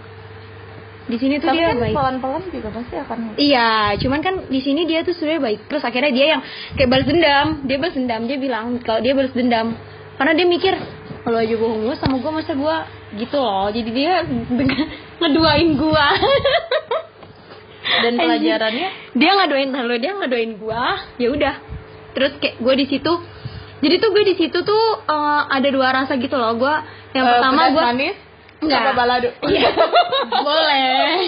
di 1.04 1.20
sini 1.20 1.36
tuh 1.36 1.52
Tapi 1.52 1.60
dia 1.60 1.68
kan 1.68 1.84
baik 1.84 1.96
pelan-pelan 2.00 2.42
juga 2.48 2.70
pasti 2.72 2.96
akan 2.96 3.18
Iya, 3.36 4.00
cuman 4.00 4.20
kan 4.24 4.36
di 4.48 4.64
sini 4.64 4.88
dia 4.88 5.04
tuh 5.04 5.12
sebenarnya 5.12 5.44
baik. 5.44 5.60
Terus 5.68 5.84
akhirnya 5.84 6.16
dia 6.16 6.26
yang 6.32 6.42
kayak 6.80 6.88
balas 6.88 7.04
dendam. 7.04 7.48
Dia 7.68 7.76
balas 7.76 7.96
dendam. 8.00 8.22
Dia 8.24 8.38
bilang 8.40 8.66
kalau 8.80 9.04
dia 9.04 9.12
balas 9.12 9.36
dendam. 9.36 9.76
Karena 10.16 10.32
dia 10.32 10.48
mikir 10.48 10.74
kalau 11.28 11.44
aja 11.44 11.56
bohong 11.60 11.80
mulu 11.84 11.96
sama 12.00 12.24
gue 12.24 12.32
masa 12.32 12.56
gue 12.56 12.78
gitu 13.20 13.36
loh. 13.36 13.68
Jadi 13.68 13.90
dia 13.92 14.24
ngeduain 15.20 15.70
gue. 15.76 16.06
Dan 17.84 18.14
pelajarannya 18.24 18.90
dia 19.12 19.32
ngadoin 19.36 19.70
lalu 19.76 19.96
dia 20.00 20.12
ngadoin 20.16 20.52
gue. 20.56 20.84
Ya 21.20 21.28
udah. 21.36 21.56
Terus 22.16 22.32
kayak 22.40 22.64
gue 22.64 22.74
di 22.80 22.86
situ. 22.88 23.14
Jadi 23.84 23.96
tuh 24.00 24.10
gue 24.10 24.24
di 24.24 24.36
situ 24.36 24.58
tuh 24.58 24.84
eh, 25.04 25.42
ada 25.50 25.68
dua 25.68 25.92
rasa 25.94 26.16
gitu 26.16 26.34
loh. 26.34 26.56
Gue 26.56 26.72
yang 27.12 27.26
eh, 27.26 27.30
pertama 27.30 27.62
gue 27.70 27.84
manis 27.84 28.18
Enggak. 28.58 28.96
balado 28.96 29.30
Iya. 29.52 29.70
Boleh. 30.32 31.20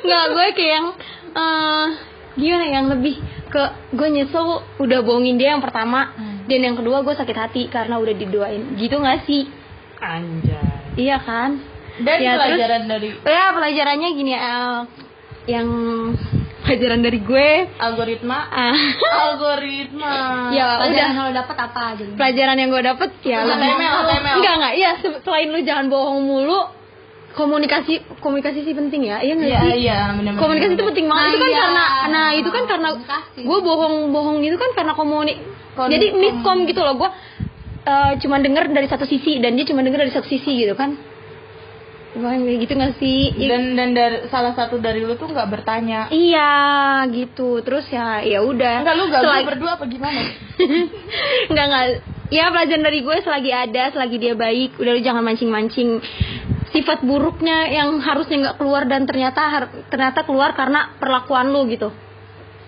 Enggak, 0.00 0.24
gue 0.28 0.46
kayak 0.54 0.72
yang 0.72 0.86
eh 1.32 1.86
gimana 2.32 2.64
yang 2.66 2.86
lebih 2.88 3.20
ke 3.46 3.62
gue 3.92 4.08
nyesel 4.10 4.48
udah 4.78 4.98
bohongin 5.00 5.36
dia 5.36 5.52
yang 5.52 5.60
pertama 5.60 6.08
Hmm. 6.12 6.48
dan 6.48 6.60
yang 6.62 6.72
kedua 6.74 7.00
gue 7.00 7.12
sakit 7.12 7.36
hati 7.36 7.62
karena 7.68 8.00
udah 8.00 8.10
didoain 8.10 8.72
gitu 8.74 8.96
nggak 8.96 9.22
sih 9.22 9.44
anjay 10.00 10.96
iya 10.96 11.20
kan 11.20 11.60
Dan 12.00 12.16
Ya, 12.18 12.34
terus- 12.34 12.56
pelajaran 12.56 12.82
dari 12.86 13.08
ya 13.20 13.44
pelajarannya 13.52 14.08
gini 14.10 14.32
eh, 14.32 14.78
yang 15.46 15.68
pelajaran 16.72 17.00
dari 17.00 17.18
gue. 17.20 17.48
Algoritma. 17.76 18.38
Ah, 18.48 18.76
Algoritma. 19.28 20.14
Ya 20.50 20.64
udah. 20.64 20.76
pelajaran 20.80 21.12
yang 21.12 21.22
lo 21.22 21.32
dapet 21.34 21.56
apa 21.58 21.82
jadi 21.94 22.10
pelajaran 22.16 22.56
yang 22.56 22.68
gue 22.68 22.82
dapet 22.82 23.10
ya 23.22 23.38
HTML, 23.42 23.92
HTML. 24.00 24.36
enggak 24.40 24.54
enggak. 24.56 24.72
Se- 24.98 25.20
selain 25.20 25.48
lu 25.48 25.60
jangan 25.60 25.86
bohong 25.86 26.22
mulu. 26.22 26.60
Komunikasi 27.32 28.20
komunikasi 28.20 28.60
sih 28.60 28.72
penting 28.72 29.08
ya. 29.08 29.20
Iya 29.20 29.32
nggak 29.32 29.48
Iya 29.48 29.60
sih? 29.62 29.72
iya 29.82 29.98
benar 30.12 30.32
komunikasi 30.36 30.72
itu 30.76 30.84
penting 30.84 31.06
banget. 31.08 31.16
Nah, 31.16 31.32
itu 31.32 31.40
kan 31.40 31.48
iya. 31.48 31.62
karena 31.64 31.84
nah 32.06 32.28
itu 32.32 32.50
kan 32.52 32.64
karena 32.68 32.88
gue 33.34 33.58
bohong 33.62 33.94
bohong 34.12 34.38
itu 34.40 34.56
kan 34.56 34.70
karena 34.72 34.92
komuni 34.92 35.34
Kon- 35.72 35.88
jadi 35.88 36.12
miskom 36.12 36.68
gitu 36.68 36.84
loh. 36.84 36.92
Gue 36.94 37.08
eh, 37.82 38.12
cuma 38.20 38.36
denger 38.36 38.68
dari 38.68 38.84
satu 38.84 39.08
sisi 39.08 39.40
dan 39.40 39.56
dia 39.56 39.64
cuma 39.64 39.80
denger 39.80 40.04
dari 40.04 40.12
satu 40.12 40.28
sisi 40.28 40.60
gitu 40.60 40.76
kan 40.76 40.92
Wah, 42.12 42.36
kayak 42.36 42.58
gitu 42.68 42.72
gak 42.76 42.94
sih? 43.00 43.32
Dan 43.40 43.72
dan 43.72 43.96
dari 43.96 44.28
salah 44.28 44.52
satu 44.52 44.76
dari 44.76 45.00
lu 45.00 45.16
tuh 45.16 45.32
nggak 45.32 45.48
bertanya. 45.48 46.12
Iya 46.12 46.52
gitu. 47.08 47.64
Terus 47.64 47.88
ya 47.88 48.20
ya 48.20 48.44
udah. 48.44 48.84
Enggak 48.84 48.96
lu 49.00 49.04
gak 49.08 49.22
Selagi- 49.24 49.48
berdua 49.48 49.70
apa 49.80 49.84
gimana? 49.88 50.20
Enggak 51.50 51.66
enggak. 51.72 51.86
Ya 52.32 52.48
pelajaran 52.48 52.84
dari 52.84 53.00
gue 53.04 53.16
selagi 53.20 53.52
ada, 53.52 53.92
selagi 53.92 54.16
dia 54.16 54.32
baik, 54.32 54.80
udah 54.80 54.92
lu 54.96 55.00
jangan 55.00 55.20
mancing-mancing. 55.20 56.00
Sifat 56.72 57.04
buruknya 57.04 57.68
yang 57.68 58.00
harusnya 58.00 58.36
nggak 58.40 58.56
keluar 58.56 58.88
dan 58.88 59.04
ternyata 59.04 59.40
har- 59.44 59.72
ternyata 59.92 60.24
keluar 60.24 60.56
karena 60.56 60.96
perlakuan 60.96 61.52
lu 61.52 61.68
gitu. 61.68 61.92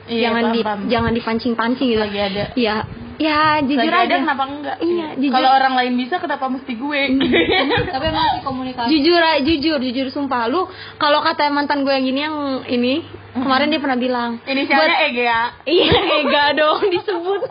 jangan 0.05 0.53
di, 0.53 0.61
paham, 0.61 0.85
jangan 0.93 1.13
dipancing-pancing 1.17 1.97
gitu. 1.97 2.01
lagi 2.01 2.19
ada. 2.21 2.45
Ya, 2.61 2.85
ya 3.19 3.63
jujur 3.63 3.87
lagi 3.87 4.11
ada 4.11 4.17
aja. 4.17 4.23
kenapa 4.27 4.45
enggak? 4.51 4.77
Iya, 4.83 5.09
jujur. 5.17 5.35
kalau 5.35 5.51
orang 5.55 5.75
lain 5.79 5.93
bisa 5.95 6.19
kenapa 6.19 6.45
mesti 6.51 6.73
gue? 6.75 7.01
Tapi 7.95 8.07
emang 8.11 8.29
sih 8.35 8.43
komunikasi. 8.43 8.89
Jujur 8.91 9.21
aja, 9.23 9.41
jujur, 9.41 9.79
jujur 9.79 10.07
sumpah. 10.11 10.51
Lu 10.51 10.67
kalau 10.99 11.23
kata 11.23 11.49
mantan 11.55 11.87
gue 11.87 11.93
yang 11.95 12.05
gini 12.05 12.21
yang 12.27 12.37
ini 12.67 12.95
kemarin 13.35 13.71
dia 13.71 13.83
pernah 13.83 13.99
bilang 13.99 14.31
inisialnya 14.47 14.97
Ega 15.11 15.59
Iya, 15.67 15.95
Ega 16.23 16.45
dong 16.59 16.81
disebut. 16.91 17.41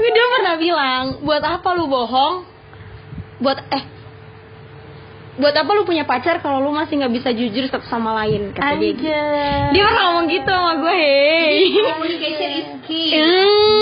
dia 0.00 0.26
pernah 0.38 0.54
bilang 0.56 1.04
buat 1.24 1.42
apa 1.44 1.68
lu 1.76 1.88
bohong? 1.88 2.48
Buat 3.40 3.58
eh 3.72 3.99
buat 5.40 5.52
apa 5.52 5.70
lu 5.72 5.82
punya 5.82 6.04
pacar 6.04 6.38
kalau 6.38 6.60
lu 6.60 6.70
masih 6.70 6.94
nggak 6.96 7.10
bisa 7.12 7.30
jujur 7.30 7.64
satu 7.66 7.84
sama 7.84 8.12
lain? 8.14 8.52
Kata 8.52 8.76
dia 8.76 8.92
gitu. 8.92 9.08
dia 9.70 9.82
pernah 9.82 10.02
ngomong 10.06 10.26
gitu 10.28 10.46
sama 10.46 10.72
gue 10.76 10.94
hei 10.94 11.64
communication 11.88 12.50
is 12.54 12.68
key. 12.84 13.08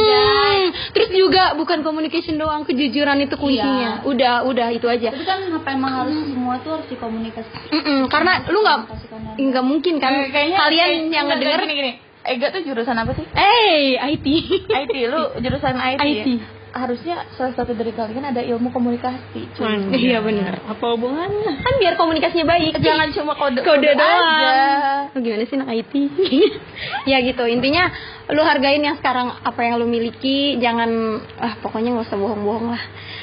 Hmm. 0.08 0.64
terus 0.90 1.10
juga 1.10 1.54
bukan 1.54 1.80
communication 1.80 2.36
doang 2.36 2.62
kejujuran 2.62 3.18
itu 3.20 3.34
kuncinya. 3.34 4.02
Udah 4.02 4.44
udah 4.44 4.68
itu 4.70 4.84
aja. 4.84 5.10
Tapi 5.10 5.24
kan 5.24 5.38
apa 5.48 5.68
emang 5.70 5.92
harus 5.96 6.16
semua 6.24 6.58
tuh 6.60 6.76
harus 6.76 6.86
dikomunikasikan 6.88 7.62
Mm-mm, 7.70 7.98
karena 8.08 8.42
lu 8.48 8.58
nggak 8.60 8.78
nggak 9.38 9.64
mungkin 9.64 9.94
kan? 9.98 10.12
Eh, 10.14 10.28
kayaknya 10.28 10.58
kalian 10.58 10.88
kayak- 10.88 11.10
yang 11.10 11.26
ngedenger 11.26 11.60
gini 11.64 11.74
gini. 11.74 11.92
Ega 12.20 12.46
tuh 12.50 12.60
jurusan 12.60 12.92
apa 12.94 13.12
sih? 13.14 13.24
Eh 13.24 13.96
IT 13.96 14.26
IT 14.68 14.94
lu 15.08 15.22
jurusan 15.38 15.74
IT, 15.78 16.00
IT. 16.02 16.28
ya? 16.28 16.57
Harusnya 16.72 17.24
salah 17.34 17.56
satu 17.56 17.72
dari 17.72 17.92
kalian 17.96 18.28
ada 18.28 18.44
ilmu 18.44 18.68
komunikasi 18.68 19.48
cuy. 19.56 19.96
iya 19.96 20.20
benar. 20.20 20.60
Apa 20.68 20.94
hubungannya? 20.94 21.64
kan 21.64 21.74
biar 21.80 21.94
komunikasinya 21.96 22.46
baik 22.46 22.76
jangan 22.84 23.08
cuma 23.16 23.32
kode 23.38 23.64
kode 23.64 23.88
doang. 23.96 24.24
Aja. 24.26 24.56
Gimana 25.16 25.44
sih 25.48 25.56
anak 25.56 25.68
IT 25.80 25.94
ya 27.10 27.24
gitu 27.24 27.44
intinya 27.48 27.88
lu 28.28 28.44
hargain 28.44 28.84
yang 28.84 29.00
sekarang 29.00 29.32
apa 29.40 29.60
yang 29.64 29.80
lu 29.80 29.88
miliki 29.88 30.60
jangan 30.60 31.22
ah 31.40 31.56
pokoknya 31.64 31.96
nggak 31.96 32.06
usah 32.12 32.18
bohong-bohong 32.20 32.68
lah. 32.68 32.82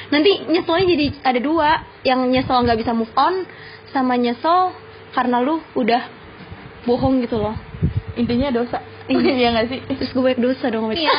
Nanti 0.09 0.49
nyeselnya 0.49 0.85
jadi 0.89 1.05
ada 1.21 1.39
dua 1.41 1.69
yang 2.01 2.25
nyesel 2.29 2.65
nggak 2.65 2.79
bisa 2.81 2.91
move 2.97 3.13
on 3.13 3.45
sama 3.93 4.17
nyesel 4.17 4.73
karena 5.13 5.43
lu 5.45 5.61
udah 5.77 6.01
bohong 6.89 7.21
gitu 7.21 7.37
loh. 7.37 7.53
Intinya 8.17 8.49
dosa 8.49 8.94
iya 9.09 9.47
nggak 9.53 9.67
sih? 9.69 9.79
terus 9.85 10.09
gue 10.13 10.21
banyak 10.23 10.41
dosa 10.41 10.65
dong 10.73 10.89
iya 10.93 11.13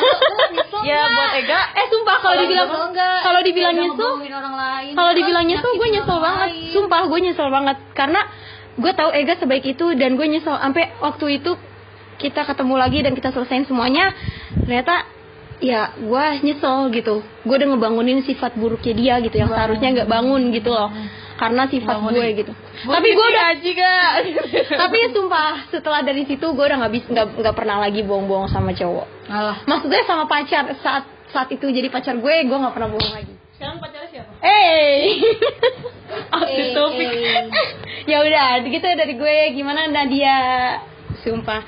nyesel 0.77 0.83
ya 0.87 0.99
buat 1.09 1.31
Ega. 1.41 1.59
Eh 1.73 1.87
sumpah 1.89 2.17
kalau 2.21 2.35
dibilang 2.45 2.69
kalau 2.95 3.41
dibilang 3.41 3.73
nyesel 3.75 4.11
kalau 4.93 5.11
dibilang 5.15 5.45
nyesel 5.47 5.71
gue 5.75 5.89
nyesel 5.89 6.17
banget. 6.19 6.49
sumpah 6.73 7.01
gue 7.07 7.19
nyesel 7.19 7.47
banget. 7.49 7.77
Karena 7.97 8.21
gue 8.77 8.91
tahu 8.93 9.09
Ega 9.13 9.33
sebaik 9.39 9.65
itu 9.65 9.85
dan 9.97 10.15
gue 10.15 10.27
nyesel. 10.27 10.55
Sampai 10.57 10.93
waktu 11.01 11.41
itu 11.41 11.57
kita 12.17 12.45
ketemu 12.49 12.73
lagi 12.77 12.99
dan 13.05 13.13
kita 13.13 13.29
selesaiin 13.29 13.69
semuanya 13.69 14.09
ternyata 14.65 15.05
ya 15.61 15.93
gue 15.97 16.25
nyesel 16.45 16.93
gitu. 16.93 17.25
Gue 17.45 17.55
udah 17.57 17.67
ngebangunin 17.73 18.21
sifat 18.23 18.55
buruknya 18.57 18.93
dia 18.93 19.13
gitu 19.21 19.35
yang 19.37 19.49
seharusnya 19.49 20.03
nggak 20.03 20.09
bangun 20.09 20.53
gitu 20.53 20.71
loh 20.73 20.89
karena 21.37 21.63
sifat 21.65 21.95
gue 22.03 22.27
gitu 22.35 22.51
tapi 22.83 23.09
gue 23.09 23.27
udah 23.27 23.43
gaji 23.53 23.71
gak 23.73 24.11
tapi 24.81 24.97
sumpah 25.09 25.69
setelah 25.69 26.01
dari 26.01 26.25
situ 26.25 26.43
gue 26.43 26.65
udah 26.65 26.77
nggak 26.81 26.93
bisa 26.93 27.07
nggak 27.07 27.27
nggak 27.37 27.55
pernah 27.55 27.77
lagi 27.79 28.01
bohong-bohong 28.01 28.49
sama 28.49 28.73
cowok 28.73 29.05
alah 29.29 29.57
maksudnya 29.63 30.01
sama 30.03 30.25
pacar 30.25 30.65
saat 30.81 31.05
saat 31.27 31.49
itu 31.49 31.65
jadi 31.67 31.87
pacar 31.87 32.17
gue 32.17 32.35
gue 32.43 32.57
nggak 32.57 32.73
pernah 32.73 32.89
bohong 32.89 33.13
lagi 33.13 33.33
sekarang 33.55 33.77
pacarnya 33.77 34.09
siapa 34.11 34.31
Eh, 34.37 35.17
Eh, 36.47 36.71
topik. 36.71 37.03
eh. 37.03 37.45
ya 38.05 38.21
udah, 38.21 38.63
gitu 38.63 38.87
dari 38.87 39.13
gue 39.13 39.37
gimana 39.51 39.85
Nadia? 39.87 40.39
Sumpah. 41.19 41.59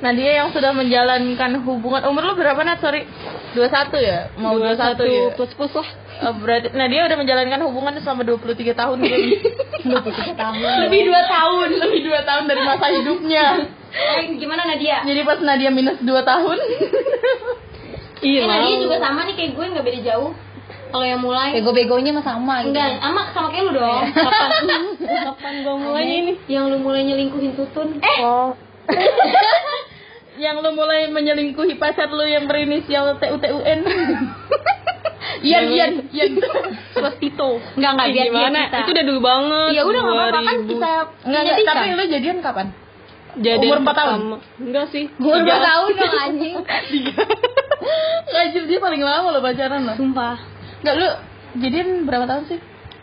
Nah 0.00 0.16
dia 0.16 0.40
yang 0.40 0.48
sudah 0.48 0.72
menjalankan 0.72 1.60
hubungan 1.60 2.00
umur 2.08 2.32
lu 2.32 2.34
berapa 2.34 2.56
Nat? 2.64 2.80
Sorry 2.80 3.04
21 3.52 4.00
ya? 4.00 4.18
Mau 4.40 4.56
21, 4.56 4.96
ya? 5.04 5.36
plus 5.36 5.52
plus 5.52 5.72
lah. 5.76 5.88
Oh, 6.20 6.32
berarti 6.36 6.72
nah 6.72 6.88
dia 6.88 7.04
udah 7.04 7.16
menjalankan 7.16 7.60
hubungan 7.68 7.92
selama 8.00 8.24
23 8.24 8.72
tahun 8.72 8.96
guys. 9.00 9.40
23 9.84 10.36
tahun 10.36 10.60
lebih 10.88 11.00
2 11.08 11.34
tahun, 11.36 11.68
lebih 11.80 12.00
2 12.08 12.28
tahun 12.28 12.42
dari 12.48 12.62
masa 12.64 12.86
hidupnya. 12.92 13.44
Eh, 13.90 14.24
gimana 14.36 14.62
Nadia? 14.64 15.00
Jadi 15.04 15.20
pas 15.24 15.40
Nadia 15.40 15.68
minus 15.68 15.98
2 16.00 16.06
tahun. 16.06 16.56
Iya, 18.20 18.40
Eh, 18.44 18.48
Nadia 18.48 18.76
juga 18.80 18.96
sama 19.00 19.24
nih 19.24 19.34
kayak 19.36 19.50
gue 19.56 19.64
nggak 19.72 19.84
beda 19.84 20.00
jauh. 20.12 20.32
Kalau 20.90 21.06
yang 21.06 21.22
mulai 21.22 21.54
bego-begonya 21.54 22.10
mah 22.10 22.24
sama 22.26 22.66
gitu 22.66 22.74
enggak, 22.74 22.98
sama 22.98 23.20
sama 23.30 23.48
kayak 23.54 23.64
lu 23.68 23.72
dong. 23.78 24.04
Kapan? 24.26 24.64
Kapan 25.06 25.54
gue 25.62 25.76
mulainya 25.76 26.16
ini? 26.18 26.32
yang 26.50 26.66
lu 26.68 26.82
mulai 26.82 27.04
nyelingkuhin 27.06 27.52
tutun. 27.54 28.00
Eh, 28.02 28.18
Oh, 28.20 28.52
yang 30.38 30.62
lu 30.62 30.70
mulai 30.76 31.10
menyelingkuhi 31.10 31.74
pacar 31.80 32.06
lu 32.12 32.22
yang 32.28 32.46
berinisial 32.46 33.18
TUTUN. 33.18 33.80
Ian, 35.40 35.64
Ian, 35.72 35.92
Ian. 36.12 36.32
Swastito. 36.92 37.60
enggak 37.76 37.90
enggak 37.96 38.08
biar 38.12 38.26
gimana? 38.28 38.60
kita. 38.68 38.78
Itu 38.84 38.90
udah 38.92 39.04
dulu 39.08 39.20
banget. 39.24 39.70
Ya 39.72 39.82
udah 39.88 40.00
nggak 40.00 40.16
apa-apa 40.16 40.40
kan 40.42 40.56
2000. 40.60 40.70
kita 40.70 40.92
Enggak, 41.24 41.42
enggak, 41.42 41.56
tapi 41.64 41.86
lu 41.96 42.04
jadian 42.08 42.36
kapan? 42.44 42.66
Jadian 43.40 43.70
Umur 43.70 43.78
empat 43.86 43.94
tahun? 43.94 44.10
pertama. 44.10 44.36
Enggak 44.58 44.86
sih. 44.90 45.04
Umur 45.16 45.36
Tiga. 45.38 45.46
berapa 45.46 45.62
tahun 45.64 45.88
dong 45.94 46.14
anjing? 46.18 46.54
Anjir 48.40 48.62
dia 48.68 48.78
paling 48.82 49.02
lama 49.02 49.28
lo 49.32 49.40
pacaran 49.40 49.80
lo. 49.86 49.94
Sumpah. 49.96 50.36
Enggak 50.82 50.94
lu 50.98 51.08
jadian 51.62 51.88
berapa 52.04 52.24
tahun 52.26 52.44
sih? 52.50 52.58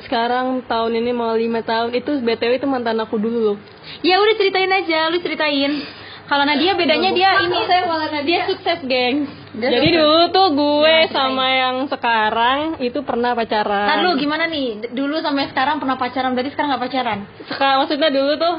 Sekarang 0.05 0.61
tahun 0.69 0.91
ini 0.99 1.11
mau 1.15 1.33
lima 1.33 1.65
tahun. 1.65 1.95
Itu 1.95 2.21
BTW 2.21 2.61
itu 2.61 2.67
mantan 2.69 3.01
aku 3.01 3.17
dulu 3.17 3.39
loh. 3.53 3.57
Ya 4.05 4.21
udah 4.21 4.35
ceritain 4.37 4.69
aja, 4.69 5.09
lu 5.09 5.17
ceritain. 5.23 5.73
Kalau 6.27 6.43
Nadia 6.43 6.75
bedanya 6.75 7.15
dia 7.15 7.39
ini 7.39 7.55
Dia 8.27 8.41
sukses, 8.51 8.83
geng. 8.83 9.31
Dia 9.55 9.71
Jadi 9.71 9.87
sukses. 9.89 9.95
dulu 9.95 10.21
tuh 10.35 10.47
gue 10.59 10.95
sama 11.15 11.45
yang 11.47 11.75
sekarang 11.87 12.77
itu 12.83 12.99
pernah 13.01 13.31
pacaran. 13.31 13.87
Ntar 13.87 13.99
lu 14.03 14.11
gimana 14.19 14.43
nih? 14.51 14.91
Dulu 14.91 15.23
sampai 15.23 15.47
sekarang 15.47 15.79
pernah 15.79 15.95
pacaran, 15.95 16.35
berarti 16.35 16.51
sekarang 16.51 16.75
nggak 16.75 16.83
pacaran? 16.83 17.19
Sekarang 17.47 17.75
maksudnya 17.81 18.09
dulu 18.11 18.31
tuh 18.35 18.55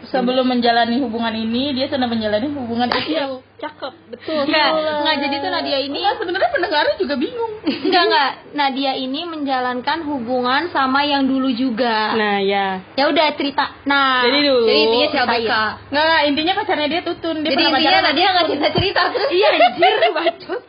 Sebelum 0.00 0.48
menjalani 0.48 0.96
hubungan 0.98 1.30
ini, 1.30 1.76
dia 1.76 1.84
sedang 1.86 2.08
menjalani 2.08 2.48
hubungan 2.48 2.88
itu. 2.88 3.44
cakep, 3.60 3.92
betul. 4.08 4.48
Enggak, 4.48 4.72
enggak 4.72 5.16
jadi 5.20 5.34
tuh 5.36 5.50
Nadia 5.52 5.78
ini 5.78 6.00
Enggak, 6.00 6.16
sebenarnya 6.16 6.48
pendengarnya 6.48 6.94
juga 6.96 7.14
bingung. 7.14 7.52
enggak 7.60 8.04
enggak. 8.08 8.30
Nadia 8.56 8.92
ini 8.96 9.20
menjalankan 9.28 9.98
hubungan 10.08 10.72
sama 10.72 11.04
yang 11.04 11.28
dulu 11.28 11.52
juga. 11.52 12.16
Nah, 12.16 12.40
ya. 12.40 12.80
Ya 12.96 13.04
udah 13.06 13.36
cerita. 13.36 13.76
Nah, 13.84 14.24
Jadi 14.24 14.38
dulu- 14.40 14.64
jadi 14.64 14.80
intinya 14.80 15.08
ceritain. 15.12 15.44
Enggak, 15.44 15.70
enggak, 15.92 16.20
intinya 16.24 16.52
pacarnya 16.56 16.88
dia 16.88 17.02
tutun. 17.04 17.36
Dia 17.38 17.50
Jadi 17.52 17.62
intinya. 17.62 18.00
Nadia 18.00 18.28
nggak 18.32 18.46
cerita 18.48 18.68
cerita 18.72 19.00
terus. 19.12 19.28
Iya 19.28 19.48
anjir 19.52 19.92
bacot. 20.10 20.60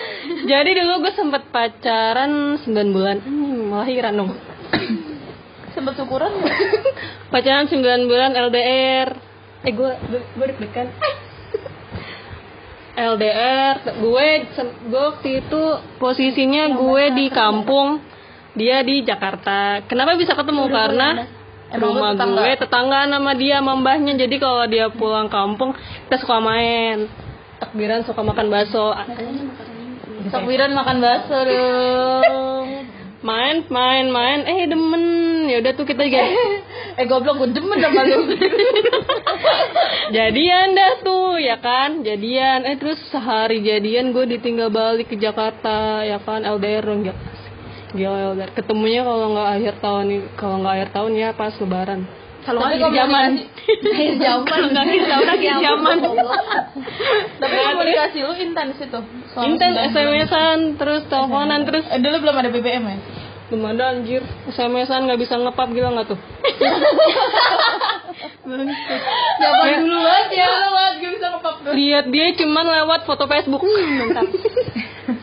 Jadi 0.50 0.70
dulu 0.74 0.92
gue 1.00 1.12
sempet 1.14 1.42
pacaran 1.48 2.32
9 2.58 2.66
bulan. 2.90 3.16
Hmm, 3.22 3.70
lahiran 3.72 4.14
dong. 4.16 4.30
Sempet 5.90 6.06
syukuran. 6.06 6.30
Pacaran 7.34 7.66
9 7.66 7.82
bulan 8.06 8.30
LDR. 8.38 9.08
Eh 9.66 9.74
gue 9.74 9.90
gue 10.38 10.46
deg-degan. 10.54 10.86
LDR, 12.94 13.74
gue 13.98 14.28
gue 14.86 15.02
waktu 15.02 15.28
itu 15.42 15.62
posisinya 15.98 16.78
gue 16.78 17.04
di 17.16 17.26
kampung, 17.26 17.98
dia 18.54 18.86
di 18.86 19.02
Jakarta. 19.02 19.82
Kenapa 19.90 20.14
bisa 20.14 20.38
ketemu? 20.38 20.70
Karena 20.70 21.26
Emang 21.74 21.96
rumah 21.98 22.14
tetangga? 22.14 22.38
gue 22.38 22.52
tetanggaan 22.54 23.10
sama 23.10 23.32
dia 23.34 23.58
sama 23.58 23.74
mbahnya. 23.82 24.14
Jadi 24.14 24.36
kalau 24.38 24.62
dia 24.70 24.86
pulang 24.94 25.26
kampung, 25.26 25.74
kita 26.06 26.22
suka 26.22 26.38
main. 26.38 27.10
Takbiran 27.58 28.06
suka 28.06 28.22
makan 28.22 28.46
bakso. 28.46 28.94
Takbiran 30.30 30.70
makan 30.70 30.96
bakso 31.02 31.36
dong. 31.42 32.68
Main, 33.20 33.68
main, 33.68 34.08
main. 34.08 34.48
Eh 34.48 34.64
demen. 34.64 35.19
Ya 35.48 35.62
udah 35.62 35.72
tuh 35.72 35.86
kita 35.86 36.02
juga 36.04 36.20
eh 36.98 37.06
goblok 37.06 37.36
gue 37.40 37.48
demen 37.54 37.78
sama 37.80 38.02
lu. 38.04 38.18
jadian 40.16 40.74
dah 40.74 40.92
tuh 41.00 41.38
ya 41.38 41.56
kan 41.62 42.02
jadian 42.02 42.66
eh 42.66 42.76
terus 42.76 42.98
sehari 43.08 43.62
jadian 43.62 44.10
gue 44.10 44.24
ditinggal 44.26 44.68
balik 44.68 45.08
ke 45.08 45.16
Jakarta 45.16 46.02
ya 46.02 46.18
kan 46.20 46.42
LDR 46.42 46.82
dong 46.84 47.06
ya 47.06 47.14
gila 47.94 48.34
LDR 48.34 48.50
ketemunya 48.54 49.02
kalau 49.06 49.34
nggak 49.34 49.48
akhir 49.58 49.74
tahun 49.82 50.04
kalau 50.34 50.56
nggak 50.62 50.74
akhir 50.78 50.88
tahun 50.94 51.12
ya 51.16 51.28
pas 51.34 51.54
lebaran 51.58 52.02
Kalau 52.40 52.64
akhir 52.64 52.80
zaman. 52.80 53.30
Akhir 53.68 54.12
zaman. 54.16 54.60
Akhir 54.72 55.02
zaman. 55.04 55.28
Akhir 55.28 55.54
zaman. 55.60 55.96
Tapi 57.36 57.54
komunikasi 57.68 58.18
lu 58.24 58.32
intens 58.32 58.80
itu. 58.80 59.00
intens. 59.44 59.76
SMS-an 59.92 60.80
terus 60.80 61.04
teleponan 61.12 61.68
terus 61.68 61.84
Eh, 61.92 62.00
dulu 62.00 62.16
belum 62.24 62.36
ada 62.40 62.48
BBM 62.48 62.84
ya? 62.88 62.96
Belum 63.50 63.66
ada 63.66 63.84
anjir 63.90 64.22
SMS-an 64.46 65.04
nggak 65.04 65.20
bisa 65.20 65.34
ngepap 65.36 65.68
gila 65.68 65.90
nggak 65.92 66.08
tuh 66.08 66.20
Zaman 69.40 69.86
dulu 69.86 70.02
aja. 70.02 70.34
Ya, 70.34 70.48
Dulu 70.50 70.68
banget 70.70 70.94
gue 70.98 71.10
bisa 71.14 71.26
ngepap 71.30 71.54
tuh. 71.62 71.72
lihat 71.72 72.06
dia 72.08 72.26
cuman 72.34 72.66
lewat 72.66 73.00
foto 73.04 73.24
Facebook 73.24 73.62
mantap 73.62 74.26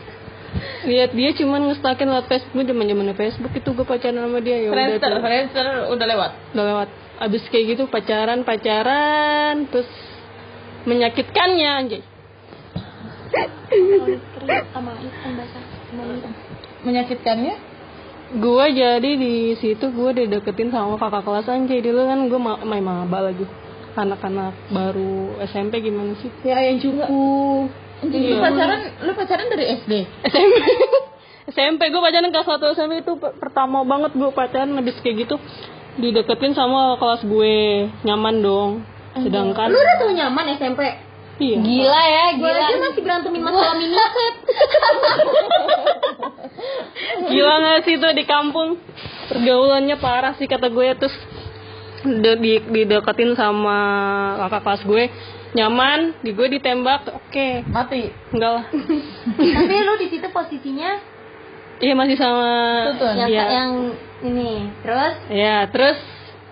lihat 0.88 1.10
dia 1.12 1.30
cuman 1.34 1.60
ngestakin 1.68 2.08
lewat 2.08 2.26
Facebook 2.26 2.56
zaman 2.58 2.84
zamannya 2.84 3.14
Facebook 3.14 3.52
itu 3.52 3.68
gue 3.68 3.84
pacaran 3.84 4.16
sama 4.18 4.38
dia 4.40 4.56
ya 4.58 4.68
udah 4.68 4.76
Friendster. 4.96 5.12
Friendster 5.20 5.64
udah 5.92 6.06
lewat. 6.06 6.30
udah 6.52 6.64
lewat 6.64 6.88
abis 7.18 7.42
kayak 7.48 7.64
gitu 7.74 7.82
pacaran 7.86 8.40
pacaran 8.42 9.68
terus 9.68 9.90
menyakitkannya 10.84 11.68
anjay 11.68 12.02
Menyakitkannya? 16.80 17.54
Gue 18.28 18.64
jadi 18.76 19.10
di 19.16 19.56
situ 19.56 19.88
gue 19.88 20.10
dideketin 20.12 20.68
sama 20.68 21.00
kakak 21.00 21.24
kelas 21.24 21.48
anjay. 21.48 21.80
Dulu 21.80 22.00
kan 22.04 22.20
gue 22.28 22.40
ma 22.40 22.60
main 22.60 22.84
maba 22.84 23.32
lagi. 23.32 23.48
Anak-anak 23.98 24.70
baru 24.70 25.42
SMP 25.48 25.82
gimana 25.82 26.14
sih? 26.20 26.30
Ya 26.44 26.60
yang 26.62 26.78
cukup. 26.78 27.08
Lu 28.04 28.36
pacaran 28.38 28.80
lu 29.02 29.10
pacaran 29.16 29.46
dari 29.50 29.64
SD. 29.80 29.92
SMP 30.28 30.54
SMP 31.50 31.80
gue 31.92 31.98
pacaran 31.98 32.30
kelas 32.30 32.46
1 32.46 32.76
SMP 32.78 32.92
itu 33.02 33.12
per- 33.18 33.34
pertama 33.40 33.82
banget 33.82 34.14
gue 34.14 34.30
pacaran 34.30 34.76
habis 34.76 34.94
kayak 35.02 35.26
gitu. 35.26 35.36
Dideketin 35.98 36.54
sama 36.54 36.94
kelas 37.00 37.26
gue. 37.26 37.88
Nyaman 38.06 38.36
dong. 38.38 38.70
Sedangkan 39.18 39.66
Lu 39.66 39.78
udah 39.80 39.96
tuh 39.98 40.14
nyaman 40.14 40.46
SMP. 40.54 41.07
Iya 41.38 41.56
Gila 41.56 42.02
ya, 42.04 42.24
gila. 42.34 42.50
Gue 42.50 42.62
aja 42.62 42.76
masih 42.80 43.00
berantemin 43.00 43.42
masalah 43.42 43.74
miniset. 43.78 44.34
gila 47.28 47.54
gak 47.58 47.80
sih 47.84 47.94
tuh 47.96 48.12
di 48.12 48.24
kampung 48.24 48.78
pergaulannya 49.28 49.96
parah 49.96 50.34
sih 50.34 50.46
kata 50.46 50.68
gue 50.68 50.86
terus 50.96 51.14
de- 52.00 52.38
di, 52.38 52.52
dideketin 52.64 53.34
sama 53.34 53.78
kakak 54.40 54.62
kelas 54.64 54.82
gue 54.84 55.04
nyaman 55.50 55.98
di 56.20 56.30
gue 56.32 56.46
ditembak 56.50 57.08
oke 57.08 57.48
Mati. 57.66 58.10
enggak 58.30 58.50
lah 58.52 58.64
Tapi 59.56 59.74
lu 59.78 59.94
di 59.96 60.06
situ 60.08 60.26
posisinya 60.28 60.90
iya 61.78 61.94
masih 61.94 62.16
sama 62.16 62.50
Tutun. 62.92 63.14
yang 63.16 63.28
iya 63.28 63.44
yang 63.52 63.70
ini. 64.20 64.52
Terus 64.82 65.14
ya 65.30 65.56
terus 65.68 65.98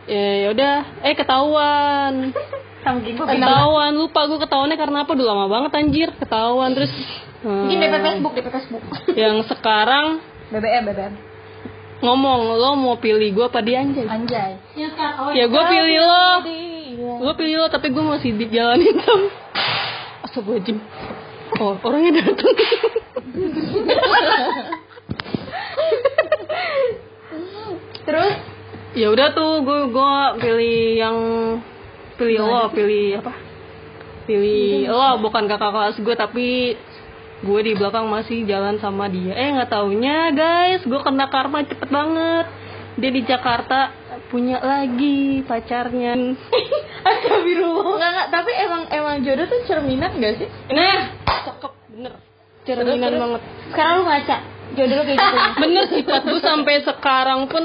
ya 0.07 0.49
udah 0.49 0.75
eh 1.03 1.14
ketahuan 1.14 2.12
Sampai 2.87 3.18
gue 3.18 3.27
ketahuan? 3.27 3.90
Lupa 3.99 4.31
gue 4.31 4.38
ketahuannya 4.38 4.79
karena 4.79 4.99
apa? 5.03 5.12
Dulu 5.18 5.27
lama 5.27 5.51
banget 5.51 5.75
anjir. 5.75 6.14
Ketahuan 6.22 6.70
terus 6.70 6.94
eh, 7.42 7.51
Mungkin 7.51 7.83
DP 7.83 7.96
Facebook, 7.99 8.33
DP 8.38 8.49
Facebook. 8.55 8.83
yang 9.18 9.42
sekarang 9.42 10.22
BBM, 10.55 10.87
BBM. 10.87 11.14
ngomong 11.96 12.55
lo 12.61 12.79
mau 12.79 12.94
pilih 13.03 13.35
gue 13.35 13.46
apa 13.51 13.59
dia 13.66 13.83
anjay? 13.83 14.07
Anjay. 14.07 14.53
Ya 14.79 14.94
kan, 14.94 15.18
oh, 15.18 15.35
ya 15.35 15.51
gue 15.51 15.62
pilih 15.66 15.99
lo. 15.99 16.29
gue 16.96 17.33
pilih 17.35 17.55
lo 17.59 17.66
tapi 17.75 17.90
gue 17.90 18.05
masih 18.07 18.38
di 18.38 18.46
jalan 18.55 18.79
hitam 18.79 19.20
Astagfirullahaladzim. 20.22 20.79
Oh 21.59 21.75
orangnya 21.83 22.22
datang 22.22 22.55
Terus? 28.07 28.35
Ya 28.94 29.11
udah 29.11 29.35
tuh 29.35 29.66
gue 29.66 29.81
gue 29.90 30.14
pilih 30.38 30.81
yang 30.94 31.16
pilih 32.16 32.40
lo 32.42 32.72
pilih 32.72 33.20
apa? 33.20 33.33
Pilih 34.26 34.90
lo 34.90 35.20
bukan 35.22 35.44
kakak 35.46 35.70
kelas 35.70 35.96
gue 36.00 36.14
tapi 36.16 36.48
gue 37.44 37.61
di 37.61 37.72
belakang 37.76 38.09
masih 38.09 38.48
jalan 38.48 38.81
sama 38.81 39.07
dia. 39.12 39.37
Eh 39.37 39.48
nggak 39.52 39.70
taunya 39.70 40.33
guys 40.33 40.83
gue 40.83 41.00
kena 41.00 41.29
karma 41.29 41.62
cepet 41.64 41.88
banget. 41.92 42.46
Dia 42.96 43.11
di 43.12 43.22
Jakarta 43.29 43.92
punya 44.33 44.59
lagi 44.64 45.44
pacarnya. 45.44 46.16
Astagfirullah. 47.07 47.92
Enggak, 47.92 48.11
enggak, 48.11 48.29
tapi 48.33 48.50
emang 48.57 48.83
emang 48.90 49.16
jodoh 49.22 49.46
tuh 49.46 49.61
cerminan 49.68 50.16
gak 50.18 50.35
sih? 50.42 50.48
nah 50.72 51.12
cakep 51.22 51.72
bener. 51.94 52.12
Cerminan 52.66 53.12
banget. 53.14 53.42
Sekarang 53.70 53.94
lu 54.00 54.05
ngaca. 54.09 54.37
Jodoh 54.74 54.94
lu 54.96 55.05
kayak 55.07 55.18
gitu. 55.22 55.38
bener 55.62 55.85
sifat 55.92 56.22
gue 56.24 56.40
sampai 56.42 56.74
sekarang 56.83 57.40
pun 57.46 57.64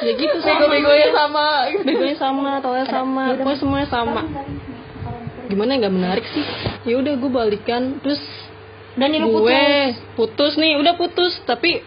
ya 0.00 0.12
gitu 0.16 0.36
sih. 0.40 0.48
Bego-begonya 0.48 1.08
sama. 1.12 1.46
begonya 1.84 2.16
sama 2.16 2.50
tolnya 2.64 2.86
sama. 2.88 3.22
pokoknya 3.36 3.58
semuanya 3.60 3.88
sama. 3.92 4.22
gimana 5.52 5.76
ya, 5.76 5.78
nggak 5.84 5.94
menarik 5.94 6.26
sih. 6.32 6.44
Ya 6.88 6.96
udah 6.96 7.12
gue 7.20 7.30
balikan. 7.30 8.00
Terus 8.00 8.22
Dan 8.96 9.12
gue 9.12 9.28
putus. 9.28 9.96
putus 10.16 10.52
nih. 10.56 10.80
Udah 10.80 10.96
putus. 10.96 11.32
Tapi 11.44 11.84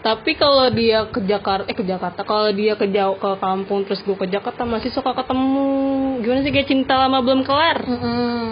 tapi 0.00 0.38
kalau 0.38 0.70
dia 0.70 1.10
ke 1.10 1.18
Jakarta 1.26 1.66
eh 1.66 1.76
ke 1.76 1.84
Jakarta. 1.84 2.24
Kalau 2.24 2.48
dia 2.54 2.78
ke 2.78 2.86
jauh 2.88 3.18
ke 3.20 3.30
kampung 3.42 3.84
terus 3.84 4.00
gue 4.06 4.16
ke 4.16 4.30
Jakarta 4.30 4.64
masih 4.64 4.88
suka 4.94 5.12
ketemu. 5.12 6.22
Gimana 6.24 6.40
sih 6.46 6.52
kayak 6.54 6.68
cinta 6.70 6.94
lama 6.96 7.20
belum 7.20 7.44
kelar? 7.44 7.84
Mm-mm. 7.84 8.44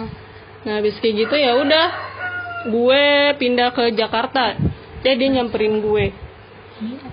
nah 0.65 0.81
habis 0.81 0.97
kayak 0.97 1.29
gitu 1.29 1.37
ya 1.37 1.53
udah 1.61 1.87
gue 2.69 3.03
pindah 3.37 3.69
ke 3.73 3.93
Jakarta. 3.97 4.57
Dia 5.05 5.13
dia 5.13 5.29
nyamperin 5.29 5.79
gue 5.79 6.24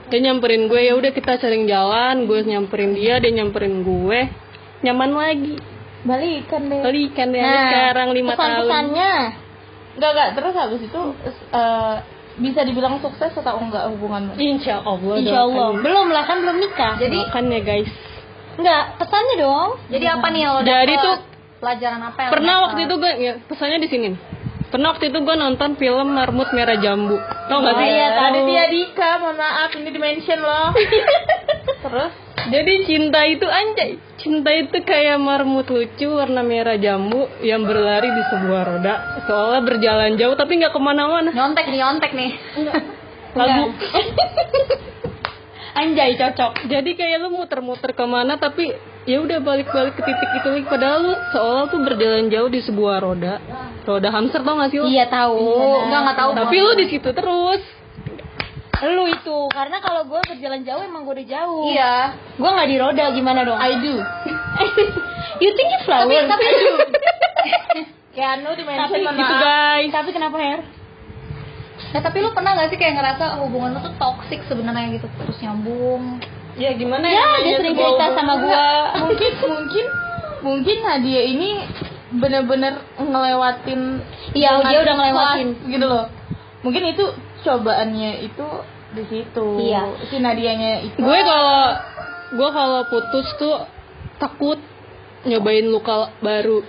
dia 0.09 0.19
nyamperin 0.21 0.67
gue 0.67 0.81
ya 0.81 0.93
udah 0.93 1.11
kita 1.11 1.39
sering 1.39 1.65
jalan 1.65 2.27
gue 2.27 2.39
nyamperin 2.43 2.93
dia 2.93 3.17
dia 3.17 3.31
nyamperin 3.33 3.81
gue 3.81 4.21
nyaman 4.81 5.11
lagi 5.13 5.55
Balikan 6.03 6.67
deh. 6.67 6.83
balikan 6.83 7.31
deh 7.31 7.39
Nah, 7.39 7.63
sekarang 7.65 8.09
lima 8.11 8.35
tahun 8.35 8.43
pesan-pesannya. 8.59 9.13
Enggak, 9.93 10.11
enggak. 10.11 10.29
Terus 10.35 10.55
habis 10.57 10.81
itu 10.83 11.01
eh, 11.53 11.95
bisa 12.35 12.61
dibilang 12.63 12.99
sukses 12.99 13.31
atau 13.31 13.55
enggak 13.57 13.87
hubungan 13.89 14.27
lu? 14.27 14.33
Insya 14.35 14.83
Allah 14.83 15.15
Insya 15.15 15.39
Allah. 15.41 15.71
doakan. 15.71 15.85
Belum 15.87 16.07
lah 16.11 16.25
kan 16.25 16.43
belum 16.43 16.57
nikah. 16.59 16.99
Jadi 16.99 17.19
makanya 17.23 17.61
guys 17.63 17.91
Enggak, 18.53 18.83
pesannya 18.99 19.35
dong. 19.39 19.71
Jadi 19.89 20.05
apa 20.05 20.27
nih 20.29 20.43
lo 20.45 20.59
Dari 20.61 20.95
tuh- 20.99 21.23
pelajaran 21.63 22.01
apa 22.03 22.19
yang 22.19 22.33
pernah 22.35 22.55
waktu 22.67 22.81
itu 22.83 22.95
gue 22.99 23.13
ya, 23.23 23.33
pesannya 23.47 23.79
di 23.79 23.89
sini 23.89 24.09
pernah 24.73 24.97
waktu 24.97 25.13
itu 25.13 25.19
gue 25.21 25.37
nonton 25.37 25.77
film 25.77 26.17
marmut 26.17 26.49
merah 26.57 26.81
jambu. 26.81 27.21
Tau 27.21 27.61
gak 27.61 27.77
sih? 27.77 27.87
Iya, 27.93 28.09
tadi 28.17 28.41
dia 28.49 28.65
Dika, 28.73 29.11
mohon 29.21 29.37
maaf 29.37 29.71
ini 29.77 29.91
dimention 29.93 30.41
loh. 30.41 30.73
Terus? 31.85 32.13
Jadi 32.43 32.73
cinta 32.89 33.21
itu 33.29 33.47
anjay. 33.47 34.01
Cinta 34.19 34.51
itu 34.51 34.83
kayak 34.83 35.21
marmut 35.21 35.69
lucu 35.69 36.09
warna 36.11 36.43
merah 36.43 36.81
jambu 36.81 37.29
yang 37.45 37.63
berlari 37.63 38.11
di 38.11 38.23
sebuah 38.33 38.63
roda. 38.67 38.95
Seolah 39.29 39.61
berjalan 39.63 40.19
jauh 40.19 40.35
tapi 40.35 40.59
nggak 40.59 40.75
ke 40.75 40.81
mana-mana. 40.81 41.31
Nyontek 41.31 41.69
nih 41.71 41.79
nyontek 41.79 42.11
nih. 42.17 42.33
Lagu. 43.39 43.71
Anjay 45.73 46.21
cocok. 46.21 46.69
jadi 46.69 46.91
kayak 46.93 47.25
lu 47.25 47.33
muter-muter 47.33 47.97
ke 47.97 48.05
mana 48.05 48.37
tapi 48.37 48.77
ya 49.03 49.19
udah 49.19 49.39
balik-balik 49.39 49.95
ke 49.95 50.03
titik 50.03 50.31
itu 50.33 50.49
lagi 50.49 50.65
padahal 50.65 50.99
lu 51.03 51.13
seolah 51.31 51.65
tuh 51.67 51.81
berjalan 51.81 52.27
jauh 52.27 52.47
di 52.47 52.61
sebuah 52.61 52.97
roda 52.99 53.43
roda 53.83 54.09
hamster 54.09 54.41
tau 54.41 54.55
gak 54.57 54.71
sih 54.71 54.79
lu 54.79 54.87
Iya 54.87 55.07
tahu. 55.07 55.39
enggak 55.83 56.01
enggak 56.01 56.19
tahu 56.19 56.31
tapi 56.37 56.57
lu 56.57 56.73
di 56.75 56.87
situ 56.89 57.09
terus 57.11 57.63
Lu 58.83 59.07
itu 59.07 59.39
karena 59.47 59.79
kalau 59.79 60.03
gue 60.05 60.19
berjalan 60.19 60.67
jauh 60.67 60.83
emang 60.83 61.07
gue 61.07 61.15
udah 61.15 61.29
jauh. 61.29 61.71
iya 61.71 62.19
Gue 62.35 62.51
nggak 62.51 62.67
di 62.67 62.77
roda 62.77 63.05
gimana 63.11 63.47
dong? 63.47 63.55
I 63.55 63.79
do. 63.79 63.95
you 65.43 65.51
think 65.55 65.71
you 65.71 65.81
flower? 65.83 66.11
tapi 66.27 66.27
tapi 66.27 66.47
Keanu 68.19 68.51
dimention 68.53 68.91
Tapi 68.91 68.99
gitu 69.15 69.35
guys 69.39 69.89
tapi 69.89 70.11
kenapa 70.11 70.37
Her? 70.37 70.61
nah, 71.91 72.01
tapi 72.01 72.19
lu 72.21 72.31
pernah 72.31 72.53
gak 72.55 72.69
sih 72.69 72.79
kayak 72.79 72.95
ngerasa 72.95 73.39
hubungan 73.39 73.73
lu 73.73 73.81
tuh 73.83 73.95
toxic 73.97 74.43
sebenarnya 74.45 74.95
gitu 74.95 75.07
terus 75.17 75.39
nyambung 75.39 76.19
ya 76.55 76.71
gimana 76.73 77.05
Ya, 77.05 77.21
namanya 77.21 77.43
dia 77.43 77.57
sering 77.59 77.77
cerita 77.77 78.07
sama 78.13 78.35
gua. 78.39 78.67
mungkin 79.07 79.33
mungkin 79.43 79.87
mungkin 80.43 80.77
Nadia 80.81 81.23
ini 81.25 81.51
bener-bener 82.13 82.75
ngelewatin 82.99 83.81
Iya, 84.33 84.61
dia 84.63 84.79
udah 84.81 84.95
ngelewatin. 84.95 85.49
kelas 85.55 85.71
gitu 85.71 85.87
loh 85.87 86.07
mungkin 86.61 86.83
itu 86.89 87.05
cobaannya 87.43 88.11
itu 88.23 88.47
di 88.93 89.03
situ 89.09 89.47
Iya. 89.59 89.83
si 90.07 90.17
Nadianya 90.17 90.85
itu 90.85 90.99
gue 90.99 91.21
kalau 91.23 91.63
gue 92.33 92.49
kalau 92.51 92.81
putus 92.87 93.27
tuh 93.35 93.65
takut 94.17 94.61
nyobain 95.23 95.65
luka 95.65 96.11
baru 96.19 96.61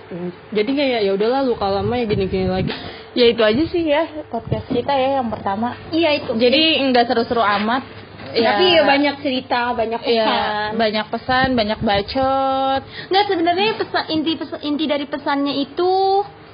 jadi 0.48 0.70
kayak 0.70 1.00
ya 1.02 1.12
udahlah 1.12 1.42
luka 1.42 1.66
lama 1.68 1.94
ya 1.94 2.06
gini-gini 2.06 2.46
lagi 2.46 2.72
ya 3.18 3.26
itu 3.28 3.42
aja 3.42 3.64
sih 3.66 3.84
ya 3.84 4.02
podcast 4.26 4.64
kita 4.66 4.90
ya 4.90 5.18
yang 5.18 5.28
pertama 5.28 5.76
Iya 5.90 6.10
itu. 6.16 6.32
jadi 6.34 6.62
nggak 6.86 7.04
seru-seru 7.04 7.42
amat 7.42 7.82
Tapi 8.34 8.66
ya 8.74 8.82
banyak 8.82 9.14
cerita, 9.22 9.60
banyak 9.78 10.00
Iya, 10.02 10.24
pesan. 10.26 10.70
banyak 10.80 11.06
pesan, 11.12 11.46
banyak 11.54 11.78
bacot. 11.84 12.80
Nggak 13.12 13.24
sebenarnya 13.30 13.70
pesan 13.78 14.04
inti 14.10 14.32
pesan, 14.34 14.58
inti 14.66 14.84
dari 14.90 15.06
pesannya 15.06 15.54
itu 15.62 15.92